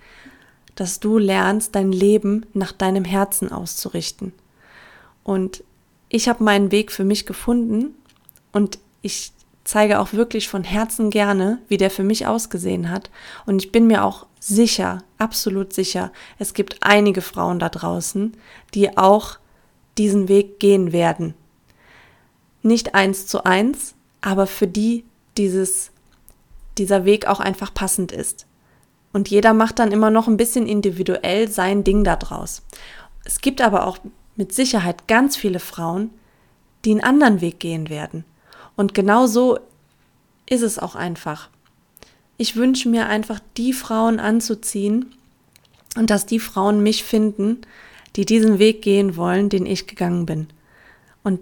dass 0.75 0.99
du 0.99 1.17
lernst, 1.17 1.75
dein 1.75 1.91
Leben 1.91 2.45
nach 2.53 2.71
deinem 2.71 3.05
Herzen 3.05 3.51
auszurichten. 3.51 4.33
Und 5.23 5.63
ich 6.09 6.27
habe 6.27 6.43
meinen 6.43 6.71
Weg 6.71 6.91
für 6.91 7.03
mich 7.03 7.25
gefunden 7.25 7.95
und 8.51 8.79
ich 9.01 9.31
zeige 9.63 9.99
auch 9.99 10.13
wirklich 10.13 10.49
von 10.49 10.63
Herzen 10.63 11.09
gerne, 11.09 11.59
wie 11.67 11.77
der 11.77 11.91
für 11.91 12.03
mich 12.03 12.27
ausgesehen 12.27 12.89
hat. 12.89 13.09
Und 13.45 13.63
ich 13.63 13.71
bin 13.71 13.87
mir 13.87 14.03
auch 14.03 14.25
sicher, 14.39 15.03
absolut 15.17 15.71
sicher, 15.71 16.11
es 16.39 16.53
gibt 16.53 16.77
einige 16.81 17.21
Frauen 17.21 17.59
da 17.59 17.69
draußen, 17.69 18.35
die 18.73 18.97
auch 18.97 19.37
diesen 19.97 20.27
Weg 20.27 20.59
gehen 20.59 20.91
werden. 20.91 21.35
Nicht 22.63 22.95
eins 22.95 23.27
zu 23.27 23.45
eins, 23.45 23.93
aber 24.21 24.47
für 24.47 24.67
die 24.67 25.05
dieses 25.37 25.91
dieser 26.77 27.05
Weg 27.05 27.27
auch 27.27 27.39
einfach 27.39 27.73
passend 27.73 28.11
ist. 28.11 28.45
Und 29.13 29.29
jeder 29.29 29.53
macht 29.53 29.79
dann 29.79 29.91
immer 29.91 30.09
noch 30.09 30.27
ein 30.27 30.37
bisschen 30.37 30.67
individuell 30.67 31.49
sein 31.49 31.83
Ding 31.83 32.03
daraus. 32.03 32.61
Es 33.25 33.41
gibt 33.41 33.61
aber 33.61 33.85
auch 33.85 33.97
mit 34.35 34.53
Sicherheit 34.53 35.07
ganz 35.07 35.35
viele 35.35 35.59
Frauen, 35.59 36.11
die 36.85 36.91
einen 36.91 37.01
anderen 37.01 37.41
Weg 37.41 37.59
gehen 37.59 37.89
werden. 37.89 38.23
Und 38.75 38.93
genau 38.93 39.27
so 39.27 39.59
ist 40.49 40.61
es 40.61 40.79
auch 40.79 40.95
einfach. 40.95 41.49
Ich 42.37 42.55
wünsche 42.55 42.89
mir 42.89 43.07
einfach, 43.07 43.39
die 43.57 43.73
Frauen 43.73 44.19
anzuziehen, 44.19 45.13
und 45.97 46.09
dass 46.09 46.25
die 46.25 46.39
Frauen 46.39 46.81
mich 46.81 47.03
finden, 47.03 47.61
die 48.15 48.25
diesen 48.25 48.59
Weg 48.59 48.81
gehen 48.81 49.15
wollen, 49.15 49.49
den 49.49 49.65
ich 49.65 49.87
gegangen 49.87 50.25
bin. 50.25 50.47
Und 51.23 51.39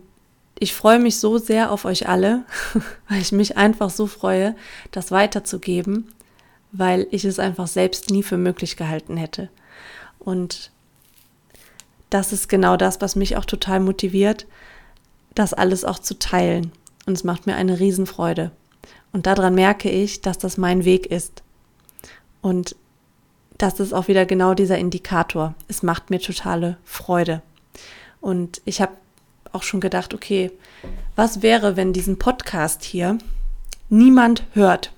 ich 0.60 0.74
freue 0.74 1.00
mich 1.00 1.20
so 1.20 1.38
sehr 1.38 1.72
auf 1.72 1.86
euch 1.86 2.08
alle, 2.08 2.44
weil 3.10 3.22
ich 3.22 3.32
mich 3.32 3.58
einfach 3.58 3.90
so 3.90 4.08
freue, 4.08 4.56
das 4.92 5.12
weiterzugeben, 5.12 6.12
weil 6.72 7.08
ich 7.12 7.26
es 7.26 7.40
einfach 7.40 7.68
selbst 7.68 8.10
nie 8.10 8.24
für 8.24 8.38
möglich 8.38 8.78
gehalten 8.78 9.18
hätte. 9.18 9.50
Und 10.20 10.72
das 12.10 12.34
ist 12.34 12.50
genau 12.50 12.76
das, 12.76 13.02
was 13.02 13.16
mich 13.16 13.38
auch 13.38 13.46
total 13.46 13.80
motiviert, 13.80 14.48
das 15.36 15.54
alles 15.54 15.86
auch 15.86 16.00
zu 16.00 16.18
teilen. 16.20 16.72
Und 17.06 17.14
es 17.14 17.24
macht 17.24 17.48
mir 17.48 17.56
eine 17.56 17.80
Riesenfreude. 17.80 18.52
Und 19.12 19.26
daran 19.26 19.56
merke 19.56 19.90
ich, 19.90 20.22
dass 20.22 20.38
das 20.38 20.58
mein 20.58 20.86
Weg 20.86 21.08
ist. 21.08 21.42
Und 22.42 22.76
das 23.58 23.80
ist 23.80 23.94
auch 23.94 24.08
wieder 24.08 24.26
genau 24.26 24.54
dieser 24.54 24.78
Indikator. 24.78 25.56
Es 25.68 25.84
macht 25.84 26.10
mir 26.10 26.20
totale 26.20 26.78
Freude. 26.84 27.42
Und 28.22 28.62
ich 28.66 28.82
habe 28.82 28.94
auch 29.52 29.64
schon 29.64 29.82
gedacht, 29.82 30.14
okay, 30.14 30.52
was 31.16 31.42
wäre, 31.42 31.76
wenn 31.76 31.94
diesen 31.94 32.20
Podcast 32.20 32.84
hier 32.84 33.18
niemand 33.90 34.44
hört? 34.54 34.92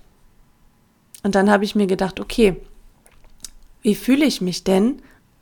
Und 1.23 1.35
dann 1.35 1.49
habe 1.49 1.63
ich 1.63 1.75
mir 1.75 1.87
gedacht, 1.87 2.19
okay, 2.19 2.57
wie 3.81 3.95
fühle 3.95 4.25
ich 4.25 4.41
mich 4.41 4.63
denn, 4.63 5.01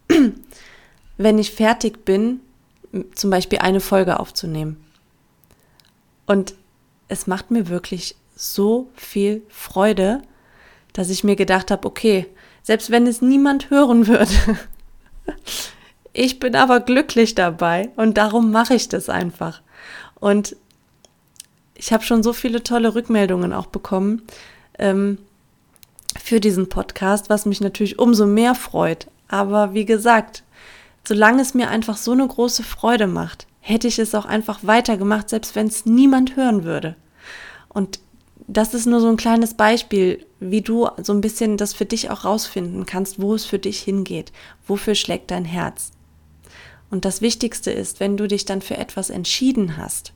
wenn 1.17 1.39
ich 1.39 1.51
fertig 1.51 2.05
bin, 2.05 2.41
zum 3.13 3.29
Beispiel 3.29 3.59
eine 3.59 3.79
Folge 3.79 4.19
aufzunehmen? 4.19 4.83
Und 6.25 6.53
es 7.07 7.27
macht 7.27 7.51
mir 7.51 7.67
wirklich 7.69 8.15
so 8.35 8.89
viel 8.95 9.43
Freude, 9.49 10.21
dass 10.93 11.09
ich 11.09 11.23
mir 11.23 11.35
gedacht 11.35 11.71
habe, 11.71 11.87
okay, 11.87 12.27
selbst 12.61 12.91
wenn 12.91 13.07
es 13.07 13.21
niemand 13.21 13.69
hören 13.69 14.07
würde, 14.07 14.31
ich 16.13 16.39
bin 16.39 16.55
aber 16.55 16.79
glücklich 16.79 17.35
dabei 17.35 17.89
und 17.95 18.17
darum 18.17 18.51
mache 18.51 18.73
ich 18.73 18.89
das 18.89 19.09
einfach. 19.09 19.61
Und 20.19 20.55
ich 21.75 21.93
habe 21.93 22.03
schon 22.03 22.23
so 22.23 22.33
viele 22.33 22.63
tolle 22.63 22.93
Rückmeldungen 22.93 23.53
auch 23.53 23.67
bekommen 23.67 24.23
ähm, 24.77 25.17
für 26.21 26.39
diesen 26.39 26.67
Podcast, 26.67 27.29
was 27.29 27.45
mich 27.45 27.61
natürlich 27.61 27.99
umso 27.99 28.25
mehr 28.25 28.55
freut. 28.55 29.07
Aber 29.27 29.73
wie 29.73 29.85
gesagt, 29.85 30.43
solange 31.07 31.41
es 31.41 31.53
mir 31.53 31.69
einfach 31.69 31.97
so 31.97 32.11
eine 32.11 32.27
große 32.27 32.63
Freude 32.63 33.07
macht, 33.07 33.47
hätte 33.61 33.87
ich 33.87 33.99
es 33.99 34.15
auch 34.15 34.25
einfach 34.25 34.59
weitergemacht, 34.63 35.29
selbst 35.29 35.55
wenn 35.55 35.67
es 35.67 35.85
niemand 35.85 36.35
hören 36.35 36.63
würde. 36.63 36.95
Und 37.69 37.99
das 38.47 38.73
ist 38.73 38.87
nur 38.87 38.99
so 38.99 39.07
ein 39.07 39.17
kleines 39.17 39.53
Beispiel, 39.53 40.25
wie 40.39 40.61
du 40.61 40.89
so 41.01 41.13
ein 41.13 41.21
bisschen 41.21 41.55
das 41.55 41.73
für 41.73 41.85
dich 41.85 42.09
auch 42.09 42.25
rausfinden 42.25 42.85
kannst, 42.85 43.21
wo 43.21 43.35
es 43.35 43.45
für 43.45 43.59
dich 43.59 43.79
hingeht. 43.79 44.31
Wofür 44.65 44.95
schlägt 44.95 45.29
dein 45.31 45.45
Herz? 45.45 45.91
Und 46.91 47.05
das 47.05 47.21
Wichtigste 47.21 47.71
ist, 47.71 47.99
wenn 47.99 48.17
du 48.17 48.27
dich 48.27 48.45
dann 48.45 48.61
für 48.61 48.77
etwas 48.77 49.09
entschieden 49.09 49.77
hast. 49.77 50.13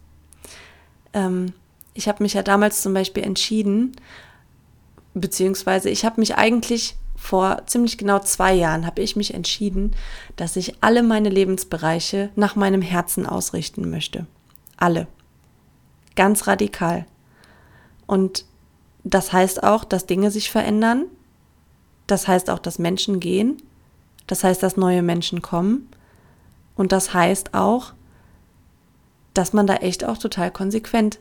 Ähm, 1.13 1.53
ich 1.93 2.07
habe 2.07 2.23
mich 2.23 2.33
ja 2.33 2.43
damals 2.43 2.81
zum 2.81 2.93
Beispiel 2.93 3.23
entschieden, 3.23 3.95
beziehungsweise 5.13 5.89
ich 5.89 6.05
habe 6.05 6.19
mich 6.19 6.35
eigentlich 6.35 6.95
vor 7.15 7.61
ziemlich 7.67 7.97
genau 7.97 8.19
zwei 8.19 8.53
Jahren 8.53 8.85
habe 8.85 9.01
ich 9.01 9.15
mich 9.15 9.33
entschieden, 9.33 9.95
dass 10.35 10.57
ich 10.57 10.75
alle 10.81 11.03
meine 11.03 11.29
Lebensbereiche 11.29 12.31
nach 12.35 12.55
meinem 12.55 12.81
Herzen 12.81 13.25
ausrichten 13.25 13.89
möchte. 13.89 14.25
Alle. 14.75 15.07
Ganz 16.15 16.47
radikal. 16.47 17.05
Und 18.07 18.45
das 19.05 19.31
heißt 19.31 19.63
auch, 19.63 19.85
dass 19.85 20.05
Dinge 20.05 20.31
sich 20.31 20.51
verändern. 20.51 21.05
Das 22.07 22.27
heißt 22.27 22.49
auch, 22.49 22.59
dass 22.59 22.77
Menschen 22.77 23.21
gehen. 23.21 23.61
Das 24.27 24.43
heißt, 24.43 24.61
dass 24.61 24.75
neue 24.75 25.01
Menschen 25.01 25.41
kommen. 25.41 25.87
Und 26.75 26.91
das 26.91 27.13
heißt 27.13 27.53
auch, 27.53 27.93
dass 29.33 29.53
man 29.53 29.67
da 29.67 29.75
echt 29.75 30.05
auch 30.05 30.17
total 30.17 30.51
konsequent 30.51 31.19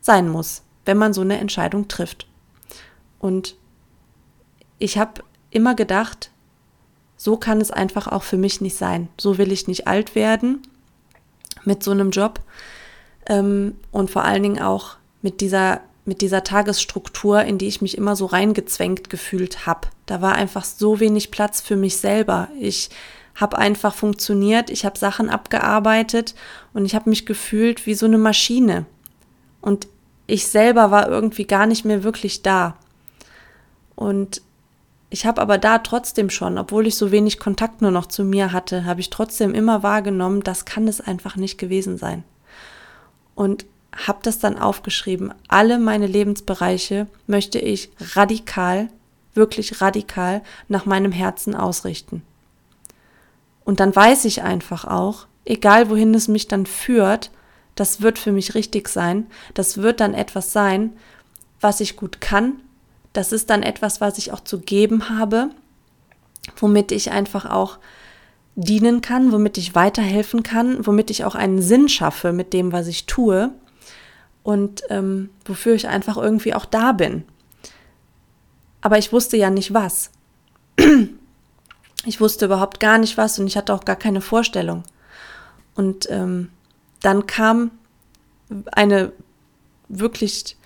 sein 0.00 0.28
muss, 0.28 0.62
wenn 0.84 0.98
man 0.98 1.12
so 1.12 1.20
eine 1.20 1.38
Entscheidung 1.38 1.88
trifft. 1.88 2.26
Und 3.18 3.56
ich 4.78 4.98
habe 4.98 5.22
immer 5.50 5.74
gedacht, 5.74 6.30
so 7.16 7.36
kann 7.36 7.60
es 7.60 7.70
einfach 7.70 8.06
auch 8.06 8.22
für 8.22 8.36
mich 8.36 8.60
nicht 8.60 8.76
sein. 8.76 9.08
So 9.18 9.38
will 9.38 9.52
ich 9.52 9.68
nicht 9.68 9.86
alt 9.86 10.14
werden 10.14 10.62
mit 11.64 11.82
so 11.82 11.90
einem 11.90 12.10
Job 12.10 12.40
ähm, 13.26 13.76
und 13.92 14.10
vor 14.10 14.24
allen 14.24 14.42
Dingen 14.42 14.62
auch 14.62 14.96
mit 15.22 15.40
dieser 15.40 15.80
mit 16.04 16.20
dieser 16.20 16.44
Tagesstruktur, 16.44 17.42
in 17.44 17.56
die 17.56 17.66
ich 17.66 17.80
mich 17.80 17.96
immer 17.96 18.14
so 18.14 18.26
reingezwängt 18.26 19.08
gefühlt 19.08 19.66
habe. 19.66 19.88
Da 20.06 20.20
war 20.20 20.34
einfach 20.34 20.64
so 20.64 21.00
wenig 21.00 21.30
Platz 21.30 21.62
für 21.62 21.76
mich 21.76 21.96
selber. 21.96 22.48
Ich 22.60 22.90
habe 23.34 23.58
einfach 23.58 23.94
funktioniert, 23.94 24.70
ich 24.70 24.84
habe 24.84 24.98
Sachen 24.98 25.28
abgearbeitet 25.28 26.34
und 26.72 26.84
ich 26.84 26.94
habe 26.94 27.10
mich 27.10 27.26
gefühlt 27.26 27.86
wie 27.86 27.94
so 27.94 28.06
eine 28.06 28.18
Maschine. 28.18 28.86
Und 29.60 29.88
ich 30.26 30.46
selber 30.46 30.90
war 30.90 31.08
irgendwie 31.08 31.46
gar 31.46 31.66
nicht 31.66 31.84
mehr 31.84 32.04
wirklich 32.04 32.42
da. 32.42 32.76
Und 33.94 34.42
ich 35.10 35.26
habe 35.26 35.40
aber 35.40 35.58
da 35.58 35.78
trotzdem 35.78 36.30
schon, 36.30 36.58
obwohl 36.58 36.86
ich 36.86 36.96
so 36.96 37.12
wenig 37.12 37.38
Kontakt 37.38 37.82
nur 37.82 37.90
noch 37.90 38.06
zu 38.06 38.24
mir 38.24 38.52
hatte, 38.52 38.84
habe 38.84 39.00
ich 39.00 39.10
trotzdem 39.10 39.54
immer 39.54 39.82
wahrgenommen, 39.82 40.42
das 40.42 40.64
kann 40.64 40.88
es 40.88 41.00
einfach 41.00 41.36
nicht 41.36 41.58
gewesen 41.58 41.98
sein. 41.98 42.24
Und 43.34 43.66
habe 44.06 44.18
das 44.22 44.38
dann 44.38 44.58
aufgeschrieben. 44.58 45.32
Alle 45.48 45.78
meine 45.78 46.06
Lebensbereiche 46.06 47.06
möchte 47.26 47.58
ich 47.58 47.90
radikal, 48.14 48.88
wirklich 49.34 49.80
radikal 49.80 50.42
nach 50.68 50.84
meinem 50.84 51.12
Herzen 51.12 51.54
ausrichten. 51.54 52.22
Und 53.64 53.80
dann 53.80 53.94
weiß 53.94 54.24
ich 54.26 54.42
einfach 54.42 54.84
auch, 54.84 55.26
egal 55.44 55.90
wohin 55.90 56.14
es 56.14 56.28
mich 56.28 56.48
dann 56.48 56.66
führt, 56.66 57.30
das 57.74 58.02
wird 58.02 58.18
für 58.18 58.32
mich 58.32 58.54
richtig 58.54 58.88
sein. 58.88 59.26
Das 59.54 59.78
wird 59.78 60.00
dann 60.00 60.14
etwas 60.14 60.52
sein, 60.52 60.92
was 61.60 61.80
ich 61.80 61.96
gut 61.96 62.20
kann. 62.20 62.60
Das 63.12 63.32
ist 63.32 63.50
dann 63.50 63.62
etwas, 63.62 64.00
was 64.00 64.18
ich 64.18 64.32
auch 64.32 64.40
zu 64.40 64.60
geben 64.60 65.08
habe, 65.08 65.50
womit 66.56 66.92
ich 66.92 67.10
einfach 67.10 67.50
auch 67.50 67.78
dienen 68.56 69.00
kann, 69.00 69.32
womit 69.32 69.58
ich 69.58 69.74
weiterhelfen 69.74 70.42
kann, 70.42 70.86
womit 70.86 71.10
ich 71.10 71.24
auch 71.24 71.34
einen 71.34 71.60
Sinn 71.60 71.88
schaffe 71.88 72.32
mit 72.32 72.52
dem, 72.52 72.72
was 72.72 72.86
ich 72.86 73.06
tue 73.06 73.52
und 74.42 74.82
ähm, 74.90 75.30
wofür 75.44 75.74
ich 75.74 75.88
einfach 75.88 76.16
irgendwie 76.16 76.54
auch 76.54 76.66
da 76.66 76.92
bin. 76.92 77.24
Aber 78.80 78.98
ich 78.98 79.12
wusste 79.12 79.36
ja 79.36 79.50
nicht 79.50 79.74
was. 79.74 80.10
Ich 82.04 82.20
wusste 82.20 82.46
überhaupt 82.46 82.80
gar 82.80 82.98
nicht 82.98 83.16
was 83.16 83.38
und 83.38 83.46
ich 83.46 83.56
hatte 83.56 83.72
auch 83.72 83.84
gar 83.84 83.96
keine 83.96 84.20
Vorstellung. 84.20 84.82
Und 85.74 86.08
ähm, 86.10 86.50
dann 87.00 87.26
kam 87.26 87.70
eine 88.72 89.12
wirklich 89.88 90.56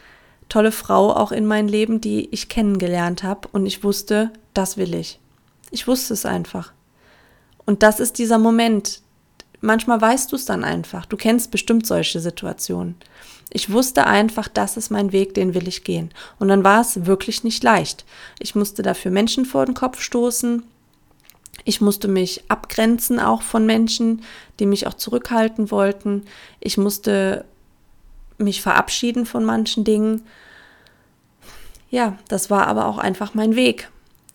tolle 0.49 0.73
Frau 0.73 1.15
auch 1.15 1.33
in 1.33 1.47
mein 1.47 1.69
Leben, 1.69 2.01
die 2.01 2.29
ich 2.31 2.49
kennengelernt 2.49 3.23
habe 3.23 3.49
und 3.53 3.67
ich 3.67 3.85
wusste, 3.85 4.31
das 4.55 4.77
will 4.77 4.95
ich. 4.95 5.21
Ich 5.71 5.87
wusste 5.87 6.15
es 6.15 6.25
einfach. 6.25 6.73
Und 7.67 7.83
das 7.83 8.01
ist 8.01 8.19
dieser 8.19 8.39
Moment. 8.39 9.03
Manchmal 9.61 10.01
weißt 10.01 10.33
du 10.33 10.37
es 10.37 10.47
dann 10.47 10.65
einfach. 10.65 11.05
Du 11.05 11.17
kennst 11.17 11.51
bestimmt 11.51 11.87
solche 11.87 12.21
Situationen. 12.21 12.95
Ich 13.51 13.71
wusste 13.71 14.07
einfach, 14.07 14.49
das 14.49 14.77
ist 14.77 14.91
mein 14.91 15.13
Weg, 15.13 15.35
den 15.35 15.55
will 15.55 15.69
ich 15.69 15.85
gehen. 15.85 16.11
Und 16.39 16.49
dann 16.49 16.65
war 16.65 16.81
es 16.81 17.07
wirklich 17.07 17.45
nicht 17.45 17.63
leicht. 17.63 18.05
Ich 18.39 18.55
musste 18.55 18.83
dafür 18.83 19.11
Menschen 19.11 19.45
vor 19.45 19.67
den 19.67 19.75
Kopf 19.75 20.01
stoßen. 20.01 20.63
Ich 21.69 21.83
musste 21.83 22.09
mich 22.09 22.45
abgrenzen 22.49 23.21
auch 23.21 23.43
von 23.43 23.67
Menschen, 23.67 24.23
die 24.59 24.65
mich 24.65 24.87
auch 24.87 24.95
zurückhalten 24.95 25.71
wollten. 25.71 26.25
Ich 26.61 26.79
musste 26.79 27.45
mich 28.39 28.63
verabschieden 28.63 29.27
von 29.27 29.45
manchen 29.45 29.85
Dingen. 29.85 30.23
Ja, 31.91 32.17
das 32.29 32.49
war 32.49 32.69
aber 32.69 32.87
auch 32.87 32.97
einfach 32.97 33.35
mein 33.35 33.55
Weg. 33.55 33.91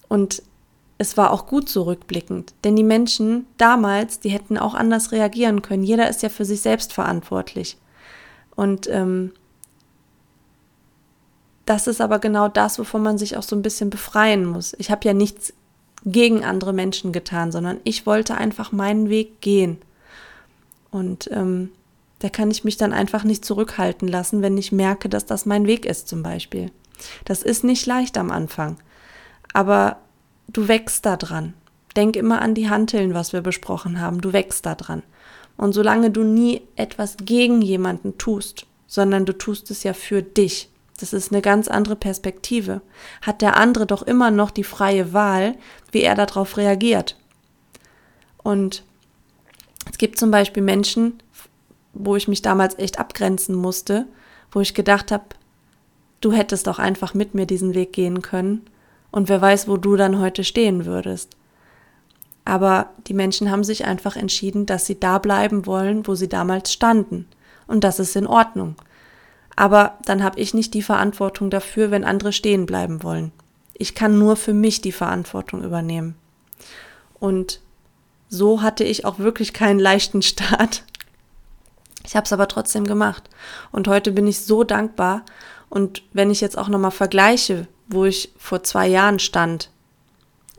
Und 0.08 0.44
es 1.00 1.18
war 1.18 1.32
auch 1.32 1.48
gut 1.48 1.70
zurückblickend, 1.70 2.54
denn 2.64 2.76
die 2.76 2.84
Menschen 2.84 3.48
damals, 3.58 4.20
die 4.20 4.30
hätten 4.30 4.60
auch 4.60 4.76
anders 4.76 5.12
reagieren 5.12 5.64
können. 5.64 5.82
Jeder 5.82 6.08
ist 6.12 6.22
ja 6.22 6.30
für 6.30 6.46
sich 6.46 6.62
selbst 6.62 6.94
verantwortlich. 6.94 7.78
Und 8.56 8.88
ähm, 8.92 9.32
das 11.66 11.88
ist 11.88 12.00
aber 12.00 12.20
genau 12.20 12.48
das, 12.48 12.78
wovon 12.78 13.02
man 13.02 13.18
sich 13.18 13.38
auch 13.38 13.44
so 13.44 13.56
ein 13.56 13.64
bisschen 13.64 13.90
befreien 13.90 14.46
muss. 14.46 14.76
Ich 14.78 14.92
habe 14.92 15.08
ja 15.08 15.16
nichts 15.16 15.52
gegen 16.06 16.44
andere 16.44 16.74
Menschen 16.74 17.12
getan, 17.12 17.52
sondern 17.52 17.80
ich 17.84 18.06
wollte 18.06 18.36
einfach 18.36 18.72
meinen 18.72 19.10
Weg 19.10 19.42
gehen. 19.42 19.78
Und 20.92 21.30
ähm, 21.32 21.70
da 22.20 22.30
kann 22.30 22.52
ich 22.52 22.64
mich 22.64 22.78
dann 22.78 22.94
einfach 22.94 23.24
nicht 23.24 23.44
zurückhalten 23.44 24.08
lassen, 24.08 24.42
wenn 24.42 24.58
ich 24.58 24.72
merke, 24.72 25.10
dass 25.10 25.26
das 25.26 25.46
mein 25.46 25.66
Weg 25.66 25.86
ist 25.86 26.08
zum 26.08 26.24
Beispiel. 26.24 26.72
Das 27.26 27.44
ist 27.44 27.64
nicht 27.64 27.86
leicht 27.86 28.18
am 28.18 28.32
Anfang, 28.32 28.78
aber 29.54 29.98
du 30.48 30.68
wächst 30.68 31.06
da 31.06 31.18
dran. 31.18 31.54
Denk 31.96 32.16
immer 32.16 32.42
an 32.42 32.56
die 32.56 32.70
Hanteln, 32.70 33.14
was 33.14 33.34
wir 33.34 33.42
besprochen 33.42 34.00
haben. 34.00 34.22
Du 34.22 34.34
wächst 34.34 34.66
da 34.66 34.76
dran. 34.76 35.04
Und 35.58 35.74
solange 35.74 36.10
du 36.10 36.24
nie 36.24 36.62
etwas 36.76 37.18
gegen 37.18 37.62
jemanden 37.62 38.18
tust, 38.18 38.66
sondern 38.88 39.26
du 39.26 39.38
tust 39.38 39.70
es 39.70 39.84
ja 39.84 39.94
für 39.94 40.24
dich, 40.24 40.70
Das 41.00 41.14
ist 41.14 41.32
eine 41.32 41.42
ganz 41.42 41.68
andere 41.68 41.96
Perspektive. 41.96 42.82
Hat 43.22 43.42
der 43.42 43.58
andere 43.58 43.86
doch 43.86 44.04
immer 44.04 44.32
noch 44.32 44.52
die 44.52 44.64
freie 44.64 45.14
Wahl, 45.14 45.56
wie 45.92 46.02
er 46.02 46.16
darauf 46.16 46.58
reagiert. 46.58 47.18
Und 48.44 48.84
es 49.90 49.98
gibt 49.98 50.20
zum 50.20 50.32
Beispiel 50.32 50.64
Menschen, 50.64 51.20
wo 51.94 52.16
ich 52.16 52.28
mich 52.28 52.42
damals 52.42 52.78
echt 52.78 53.00
abgrenzen 53.00 53.56
musste, 53.56 54.08
wo 54.52 54.62
ich 54.62 54.74
gedacht 54.74 55.12
habe, 55.12 55.24
du 56.22 56.32
hättest 56.32 56.68
doch 56.68 56.80
einfach 56.80 57.14
mit 57.14 57.34
mir 57.34 57.46
diesen 57.46 57.74
Weg 57.74 57.94
gehen 57.94 58.22
können 58.22 58.62
und 59.12 59.30
wer 59.30 59.42
weiß, 59.42 59.68
wo 59.68 59.78
du 59.78 59.96
dann 59.96 60.20
heute 60.20 60.44
stehen 60.44 60.86
würdest. 60.86 61.38
Aber 62.46 62.90
die 63.08 63.14
Menschen 63.14 63.50
haben 63.52 63.64
sich 63.64 63.86
einfach 63.86 64.16
entschieden, 64.16 64.66
dass 64.66 64.86
sie 64.86 65.00
da 65.00 65.18
bleiben 65.18 65.66
wollen, 65.66 66.08
wo 66.08 66.16
sie 66.16 66.28
damals 66.28 66.74
standen. 66.74 67.28
Und 67.68 67.84
das 67.84 68.00
ist 68.00 68.16
in 68.16 68.28
Ordnung. 68.28 68.76
Aber 69.56 69.98
dann 70.06 70.24
habe 70.24 70.40
ich 70.40 70.54
nicht 70.54 70.74
die 70.74 70.82
Verantwortung 70.82 71.50
dafür, 71.50 71.92
wenn 71.92 72.04
andere 72.04 72.34
stehen 72.34 72.66
bleiben 72.66 73.04
wollen. 73.04 73.32
Ich 73.74 73.96
kann 73.96 74.18
nur 74.18 74.36
für 74.36 74.54
mich 74.54 74.82
die 74.82 74.92
Verantwortung 74.92 75.64
übernehmen. 75.64 76.16
Und 77.20 77.60
so 78.30 78.62
hatte 78.62 78.84
ich 78.84 79.06
auch 79.06 79.20
wirklich 79.20 79.54
keinen 79.54 79.80
leichten 79.80 80.22
Start. 80.22 80.84
Ich 82.06 82.16
habe 82.16 82.26
es 82.26 82.34
aber 82.34 82.48
trotzdem 82.48 82.86
gemacht. 82.86 83.30
Und 83.72 83.88
heute 83.88 84.12
bin 84.12 84.28
ich 84.28 84.42
so 84.42 84.64
dankbar. 84.64 85.24
Und 85.70 86.04
wenn 86.14 86.32
ich 86.32 86.42
jetzt 86.42 86.58
auch 86.58 86.68
nochmal 86.68 86.92
vergleiche, 86.92 87.68
wo 87.88 88.06
ich 88.06 88.32
vor 88.38 88.64
zwei 88.64 88.88
Jahren 88.88 89.20
stand, 89.20 89.70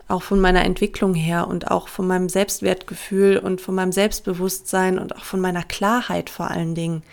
auch 0.07 0.21
von 0.21 0.39
meiner 0.39 0.63
Entwicklung 0.63 1.13
her 1.13 1.47
und 1.47 1.71
auch 1.71 1.87
von 1.87 2.07
meinem 2.07 2.29
Selbstwertgefühl 2.29 3.37
und 3.37 3.61
von 3.61 3.75
meinem 3.75 3.91
Selbstbewusstsein 3.91 4.99
und 4.99 5.15
auch 5.15 5.23
von 5.23 5.41
meiner 5.41 5.63
Klarheit 5.63 6.29
vor 6.29 6.51
allen 6.51 6.75
Dingen, 6.75 7.03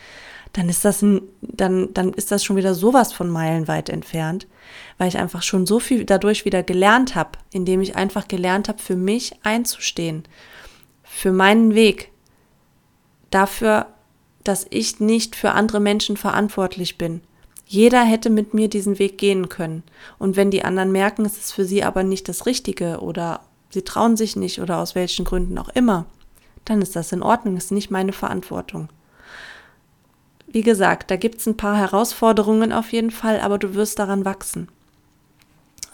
dann 0.52 0.68
ist 0.68 0.84
das 0.84 1.02
ein, 1.02 1.22
dann, 1.40 1.92
dann 1.94 2.12
ist 2.12 2.30
das 2.30 2.44
schon 2.44 2.56
wieder 2.56 2.74
sowas 2.74 3.12
von 3.12 3.30
meilenweit 3.30 3.88
entfernt, 3.88 4.46
weil 4.98 5.08
ich 5.08 5.18
einfach 5.18 5.42
schon 5.42 5.66
so 5.66 5.78
viel 5.78 6.04
dadurch 6.04 6.44
wieder 6.44 6.62
gelernt 6.62 7.14
habe, 7.14 7.38
indem 7.52 7.80
ich 7.80 7.96
einfach 7.96 8.28
gelernt 8.28 8.68
habe, 8.68 8.78
für 8.78 8.96
mich 8.96 9.34
einzustehen, 9.42 10.24
für 11.02 11.32
meinen 11.32 11.74
Weg, 11.74 12.10
dafür, 13.30 13.86
dass 14.44 14.66
ich 14.70 15.00
nicht 15.00 15.36
für 15.36 15.52
andere 15.52 15.80
Menschen 15.80 16.16
verantwortlich 16.16 16.98
bin. 16.98 17.22
Jeder 17.64 18.02
hätte 18.02 18.28
mit 18.28 18.52
mir 18.52 18.68
diesen 18.68 18.98
Weg 18.98 19.16
gehen 19.16 19.48
können. 19.48 19.82
Und 20.18 20.36
wenn 20.36 20.50
die 20.50 20.64
anderen 20.64 20.92
merken, 20.92 21.24
es 21.24 21.38
ist 21.38 21.52
für 21.52 21.64
sie 21.64 21.82
aber 21.82 22.02
nicht 22.02 22.28
das 22.28 22.44
Richtige 22.44 23.00
oder 23.00 23.40
sie 23.70 23.82
trauen 23.82 24.16
sich 24.16 24.36
nicht 24.36 24.60
oder 24.60 24.78
aus 24.78 24.94
welchen 24.94 25.24
Gründen 25.24 25.56
auch 25.56 25.70
immer, 25.70 26.04
dann 26.66 26.82
ist 26.82 26.94
das 26.96 27.12
in 27.12 27.22
Ordnung, 27.22 27.56
ist 27.56 27.72
nicht 27.72 27.90
meine 27.90 28.12
Verantwortung. 28.12 28.90
Wie 30.52 30.62
gesagt, 30.62 31.10
da 31.10 31.16
gibt 31.16 31.38
es 31.38 31.46
ein 31.46 31.56
paar 31.56 31.76
Herausforderungen 31.76 32.72
auf 32.72 32.92
jeden 32.92 33.10
Fall, 33.10 33.40
aber 33.40 33.58
du 33.58 33.74
wirst 33.74 33.98
daran 33.98 34.26
wachsen. 34.26 34.68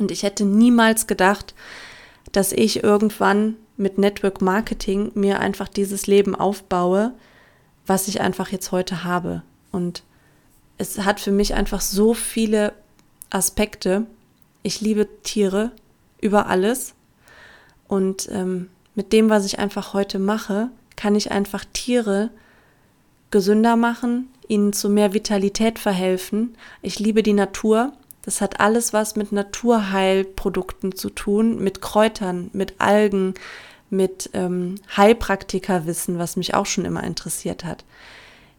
Und 0.00 0.10
ich 0.10 0.24
hätte 0.24 0.44
niemals 0.44 1.06
gedacht, 1.06 1.54
dass 2.32 2.52
ich 2.52 2.82
irgendwann 2.82 3.56
mit 3.76 3.98
Network 3.98 4.42
Marketing 4.42 5.12
mir 5.14 5.38
einfach 5.38 5.68
dieses 5.68 6.08
Leben 6.08 6.34
aufbaue, 6.34 7.12
was 7.86 8.08
ich 8.08 8.20
einfach 8.20 8.50
jetzt 8.50 8.72
heute 8.72 9.04
habe. 9.04 9.42
Und 9.70 10.02
es 10.76 10.98
hat 10.98 11.20
für 11.20 11.30
mich 11.30 11.54
einfach 11.54 11.80
so 11.80 12.12
viele 12.12 12.72
Aspekte. 13.30 14.06
Ich 14.64 14.80
liebe 14.80 15.06
Tiere 15.22 15.70
über 16.20 16.48
alles. 16.48 16.94
Und 17.86 18.28
ähm, 18.32 18.68
mit 18.96 19.12
dem, 19.12 19.30
was 19.30 19.46
ich 19.46 19.60
einfach 19.60 19.94
heute 19.94 20.18
mache, 20.18 20.70
kann 20.96 21.14
ich 21.14 21.30
einfach 21.30 21.64
Tiere 21.72 22.30
gesünder 23.30 23.76
machen, 23.76 24.28
ihnen 24.49 24.73
zu 24.73 24.88
mehr 24.88 25.14
Vitalität 25.14 25.78
verhelfen. 25.78 26.57
Ich 26.83 26.99
liebe 26.99 27.23
die 27.23 27.33
Natur. 27.33 27.93
Das 28.23 28.40
hat 28.40 28.61
alles 28.61 28.93
was 28.93 29.17
mit 29.17 29.33
Naturheilprodukten 29.33 30.95
zu 30.95 31.11
tun, 31.11 31.62
mit 31.62 31.81
Kräutern, 31.81 32.50
mit 32.52 32.75
Algen, 32.78 33.35
mit 33.90 34.31
ähm, 34.35 34.75
Heilpraktikerwissen, 34.97 36.19
was 36.19 36.37
mich 36.37 36.55
auch 36.55 36.67
schon 36.67 36.85
immer 36.85 37.05
interessiert 37.05 37.64
hat. 37.64 37.85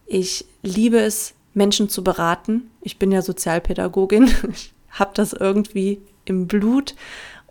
Ich 0.06 0.44
liebe 0.62 0.98
es, 0.98 1.34
Menschen 1.54 1.88
zu 1.88 2.02
beraten. 2.02 2.70
Ich 2.80 2.98
bin 2.98 3.12
ja 3.12 3.22
Sozialpädagogin, 3.22 4.24
ich 4.52 4.72
habe 4.90 5.12
das 5.14 5.32
irgendwie 5.32 6.00
im 6.24 6.46
Blut 6.46 6.94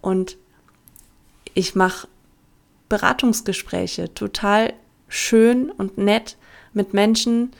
und 0.01 0.37
ich 1.53 1.75
mache 1.75 2.07
Beratungsgespräche 2.89 4.13
total 4.13 4.73
schön 5.07 5.71
und 5.71 5.97
nett 5.97 6.37
mit 6.73 6.93
Menschen 6.93 7.51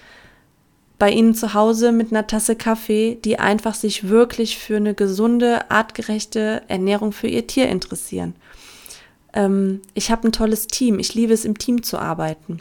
bei 0.99 1.09
ihnen 1.09 1.33
zu 1.33 1.53
Hause 1.53 1.93
mit 1.93 2.11
einer 2.11 2.27
Tasse 2.27 2.55
Kaffee, 2.55 3.15
die 3.23 3.39
einfach 3.39 3.73
sich 3.73 4.09
wirklich 4.09 4.57
für 4.57 4.75
eine 4.75 4.93
gesunde, 4.93 5.71
artgerechte 5.71 6.61
Ernährung 6.67 7.13
für 7.13 7.27
ihr 7.27 7.47
Tier 7.47 7.69
interessieren. 7.69 8.35
Ähm, 9.33 9.81
ich 9.93 10.11
habe 10.11 10.27
ein 10.27 10.33
tolles 10.33 10.67
Team. 10.67 10.99
Ich 10.99 11.15
liebe 11.15 11.33
es, 11.33 11.45
im 11.45 11.57
Team 11.57 11.83
zu 11.83 11.97
arbeiten. 11.97 12.59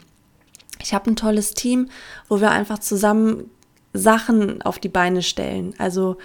Ich 0.81 0.93
habe 0.93 1.11
ein 1.11 1.17
tolles 1.17 1.53
Team, 1.53 1.89
wo 2.29 2.39
wir 2.39 2.51
einfach 2.51 2.79
zusammen 2.79 3.51
Sachen 3.93 4.61
auf 4.61 4.79
die 4.79 4.87
Beine 4.87 5.21
stellen. 5.21 5.73
Also 5.77 6.17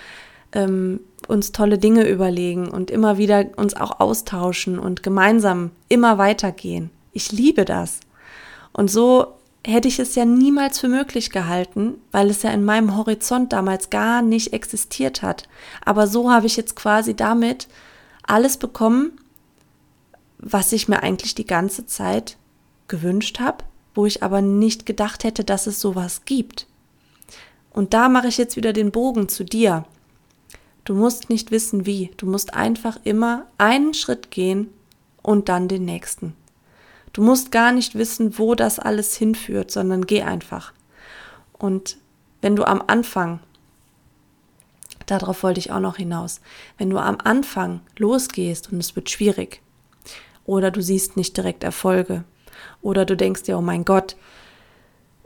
ähm, 0.53 1.01
uns 1.27 1.51
tolle 1.51 1.79
Dinge 1.79 2.09
überlegen 2.09 2.69
und 2.69 2.93
immer 2.93 3.19
wieder 3.19 3.47
uns 3.57 3.75
auch 3.75 3.99
austauschen 3.99 4.79
und 4.79 5.03
gemeinsam 5.03 5.73
immer 5.89 6.19
weitergehen. 6.19 6.91
Ich 7.13 7.33
liebe 7.33 7.65
das. 7.65 7.99
Und 8.73 8.91
so 8.91 9.35
hätte 9.67 9.89
ich 9.89 9.99
es 9.99 10.15
ja 10.15 10.25
niemals 10.25 10.79
für 10.79 10.89
möglich 10.89 11.31
gehalten, 11.31 11.95
weil 12.13 12.31
es 12.31 12.43
ja 12.43 12.51
in 12.51 12.65
meinem 12.65 12.97
Horizont 12.97 13.53
damals 13.53 13.91
gar 13.91 14.23
nicht 14.23 14.53
existiert 14.53 15.23
hat. 15.23 15.49
Aber 15.85 16.07
so 16.07 16.31
habe 16.31 16.47
ich 16.47 16.57
jetzt 16.57 16.77
quasi 16.77 17.15
damit 17.15 17.69
alles 18.23 18.59
bekommen, 18.59 19.13
was 20.39 20.73
ich 20.73 20.89
mir 20.89 21.03
eigentlich 21.03 21.35
die 21.35 21.47
ganze 21.47 21.87
Zeit 21.87 22.37
gewünscht 22.89 23.41
habe, 23.41 23.65
wo 23.95 24.05
ich 24.05 24.23
aber 24.23 24.43
nicht 24.43 24.85
gedacht 24.85 25.25
hätte, 25.25 25.45
dass 25.45 25.67
es 25.67 25.81
sowas 25.81 26.23
gibt. 26.27 26.67
Und 27.71 27.95
da 27.95 28.09
mache 28.09 28.29
ich 28.29 28.37
jetzt 28.37 28.57
wieder 28.57 28.73
den 28.73 28.93
Bogen 28.93 29.29
zu 29.29 29.45
dir. 29.45 29.85
Du 30.85 30.95
musst 30.95 31.31
nicht 31.31 31.51
wissen 31.51 31.87
wie, 31.87 32.11
du 32.19 32.27
musst 32.27 32.53
einfach 32.53 32.99
immer 33.05 33.47
einen 33.57 33.95
Schritt 33.95 34.31
gehen 34.31 34.69
und 35.23 35.49
dann 35.49 35.67
den 35.69 35.87
nächsten. 35.87 36.35
Du 37.15 37.23
musst 37.23 37.53
gar 37.53 37.71
nicht 37.71 37.95
wissen, 37.95 38.39
wo 38.39 38.57
das 38.57 38.81
alles 38.81 39.17
hinführt, 39.17 39.71
sondern 39.71 40.05
geh 40.05 40.23
einfach. 40.23 40.73
Und 41.53 41.97
wenn 42.43 42.57
du 42.57 42.65
am 42.65 42.83
Anfang, 42.89 43.39
darauf 45.07 45.45
wollte 45.45 45.61
ich 45.61 45.71
auch 45.71 45.81
noch 45.81 45.97
hinaus, 45.97 46.41
wenn 46.77 46.91
du 46.91 46.99
am 46.99 47.19
Anfang 47.23 47.81
losgehst 47.97 48.73
und 48.73 48.79
es 48.79 48.97
wird 48.97 49.11
schwierig, 49.11 49.63
oder 50.45 50.73
du 50.73 50.83
siehst 50.83 51.17
nicht 51.17 51.37
direkt 51.37 51.63
Erfolge, 51.63 52.25
oder 52.83 53.05
du 53.05 53.17
denkst 53.17 53.45
dir, 53.45 53.57
oh 53.57 53.63
mein 53.63 53.85
Gott, 53.85 54.17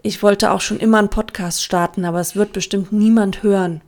ich 0.02 0.22
wollte 0.22 0.52
auch 0.52 0.60
schon 0.60 0.78
immer 0.78 0.98
einen 0.98 1.08
Podcast 1.08 1.64
starten, 1.64 2.04
aber 2.04 2.20
es 2.20 2.36
wird 2.36 2.52
bestimmt 2.52 2.92
niemand 2.92 3.42
hören. 3.42 3.80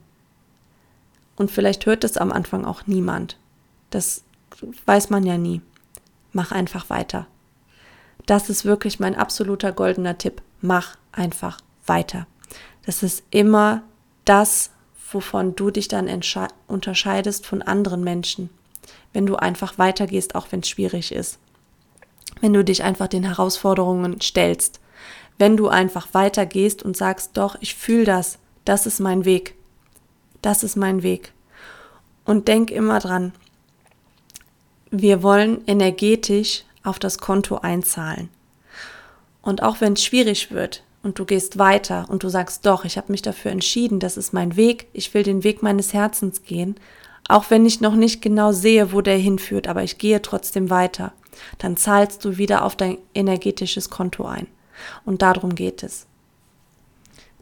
Und 1.36 1.50
vielleicht 1.50 1.84
hört 1.84 2.02
es 2.04 2.16
am 2.16 2.32
Anfang 2.32 2.64
auch 2.64 2.86
niemand. 2.86 3.36
Das 3.90 4.24
weiß 4.86 5.10
man 5.10 5.24
ja 5.24 5.36
nie. 5.36 5.60
Mach 6.32 6.50
einfach 6.50 6.88
weiter. 6.88 7.26
Das 8.26 8.50
ist 8.50 8.64
wirklich 8.64 9.00
mein 9.00 9.14
absoluter 9.14 9.72
goldener 9.72 10.18
Tipp. 10.18 10.42
Mach 10.60 10.96
einfach 11.12 11.60
weiter. 11.86 12.26
Das 12.84 13.02
ist 13.02 13.22
immer 13.30 13.82
das, 14.24 14.70
wovon 15.12 15.56
du 15.56 15.70
dich 15.70 15.88
dann 15.88 16.08
unterscheidest 16.66 17.46
von 17.46 17.62
anderen 17.62 18.04
Menschen. 18.04 18.50
Wenn 19.12 19.26
du 19.26 19.36
einfach 19.36 19.78
weitergehst, 19.78 20.34
auch 20.34 20.46
wenn 20.50 20.60
es 20.60 20.68
schwierig 20.68 21.12
ist. 21.12 21.38
Wenn 22.40 22.52
du 22.52 22.64
dich 22.64 22.84
einfach 22.84 23.08
den 23.08 23.24
Herausforderungen 23.24 24.20
stellst 24.20 24.80
wenn 25.40 25.56
du 25.56 25.68
einfach 25.68 26.08
weitergehst 26.12 26.82
und 26.82 26.98
sagst, 26.98 27.38
doch, 27.38 27.56
ich 27.60 27.74
fühle 27.74 28.04
das, 28.04 28.38
das 28.66 28.84
ist 28.84 29.00
mein 29.00 29.24
Weg, 29.24 29.54
das 30.42 30.62
ist 30.62 30.76
mein 30.76 31.02
Weg. 31.02 31.32
Und 32.26 32.46
denk 32.46 32.70
immer 32.70 32.98
dran, 33.00 33.32
wir 34.90 35.22
wollen 35.22 35.66
energetisch 35.66 36.64
auf 36.82 36.98
das 36.98 37.18
Konto 37.18 37.56
einzahlen. 37.58 38.28
Und 39.42 39.62
auch 39.62 39.80
wenn 39.80 39.94
es 39.94 40.04
schwierig 40.04 40.50
wird 40.50 40.82
und 41.02 41.18
du 41.18 41.24
gehst 41.24 41.58
weiter 41.58 42.06
und 42.08 42.22
du 42.22 42.28
sagst, 42.28 42.66
doch, 42.66 42.84
ich 42.84 42.96
habe 42.96 43.12
mich 43.12 43.22
dafür 43.22 43.50
entschieden, 43.50 44.00
das 44.00 44.16
ist 44.16 44.32
mein 44.32 44.56
Weg, 44.56 44.88
ich 44.92 45.12
will 45.14 45.22
den 45.22 45.44
Weg 45.44 45.62
meines 45.62 45.92
Herzens 45.92 46.42
gehen, 46.42 46.76
auch 47.28 47.50
wenn 47.50 47.64
ich 47.64 47.80
noch 47.80 47.94
nicht 47.94 48.22
genau 48.22 48.52
sehe, 48.52 48.92
wo 48.92 49.00
der 49.00 49.16
hinführt, 49.16 49.68
aber 49.68 49.82
ich 49.82 49.98
gehe 49.98 50.20
trotzdem 50.20 50.68
weiter, 50.68 51.12
dann 51.58 51.76
zahlst 51.76 52.24
du 52.24 52.36
wieder 52.36 52.64
auf 52.64 52.76
dein 52.76 52.98
energetisches 53.14 53.88
Konto 53.88 54.26
ein. 54.26 54.46
Und 55.04 55.22
darum 55.22 55.54
geht 55.54 55.82
es. 55.82 56.06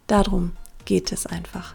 Darum 0.06 0.52
geht 0.84 1.12
es 1.12 1.26
einfach. 1.26 1.74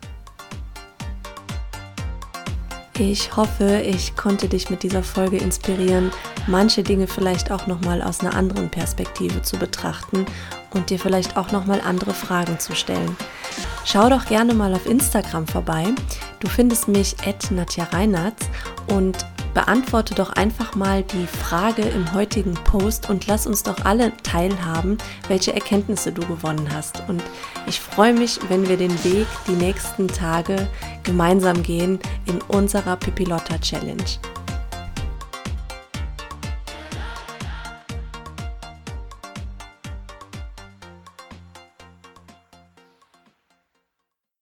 Ich 2.99 3.35
hoffe, 3.35 3.81
ich 3.81 4.15
konnte 4.15 4.47
dich 4.47 4.69
mit 4.69 4.83
dieser 4.83 5.01
Folge 5.01 5.37
inspirieren, 5.37 6.11
manche 6.45 6.83
Dinge 6.83 7.07
vielleicht 7.07 7.51
auch 7.51 7.65
noch 7.65 7.81
mal 7.81 8.03
aus 8.03 8.19
einer 8.19 8.35
anderen 8.35 8.69
Perspektive 8.69 9.41
zu 9.41 9.57
betrachten 9.57 10.27
und 10.75 10.91
dir 10.91 10.99
vielleicht 10.99 11.35
auch 11.35 11.51
noch 11.51 11.65
mal 11.65 11.81
andere 11.81 12.13
Fragen 12.13 12.59
zu 12.59 12.75
stellen. 12.75 13.17
Schau 13.83 14.09
doch 14.09 14.25
gerne 14.25 14.53
mal 14.53 14.75
auf 14.75 14.85
Instagram 14.85 15.47
vorbei. 15.47 15.85
Du 16.39 16.47
findest 16.47 16.87
mich 16.87 17.15
at 17.25 17.49
Nadja 17.49 17.85
Reinhardt 17.85 18.37
und 18.87 19.25
beantworte 19.53 20.15
doch 20.15 20.31
einfach 20.31 20.75
mal 20.75 21.03
die 21.03 21.27
Frage 21.27 21.83
im 21.83 22.13
heutigen 22.13 22.53
Post 22.53 23.09
und 23.09 23.27
lass 23.27 23.47
uns 23.47 23.63
doch 23.63 23.85
alle 23.85 24.11
teilhaben, 24.23 24.97
welche 25.27 25.53
Erkenntnisse 25.53 26.11
du 26.11 26.25
gewonnen 26.25 26.69
hast. 26.73 27.03
Und 27.07 27.23
ich 27.67 27.79
freue 27.79 28.13
mich, 28.13 28.39
wenn 28.49 28.67
wir 28.67 28.77
den 28.77 29.03
Weg 29.03 29.27
die 29.47 29.51
nächsten 29.51 30.07
Tage 30.07 30.67
gemeinsam 31.03 31.63
gehen 31.63 31.99
in 32.25 32.41
unserer 32.41 32.95
Pipilotta 32.95 33.57
Challenge. 33.59 34.03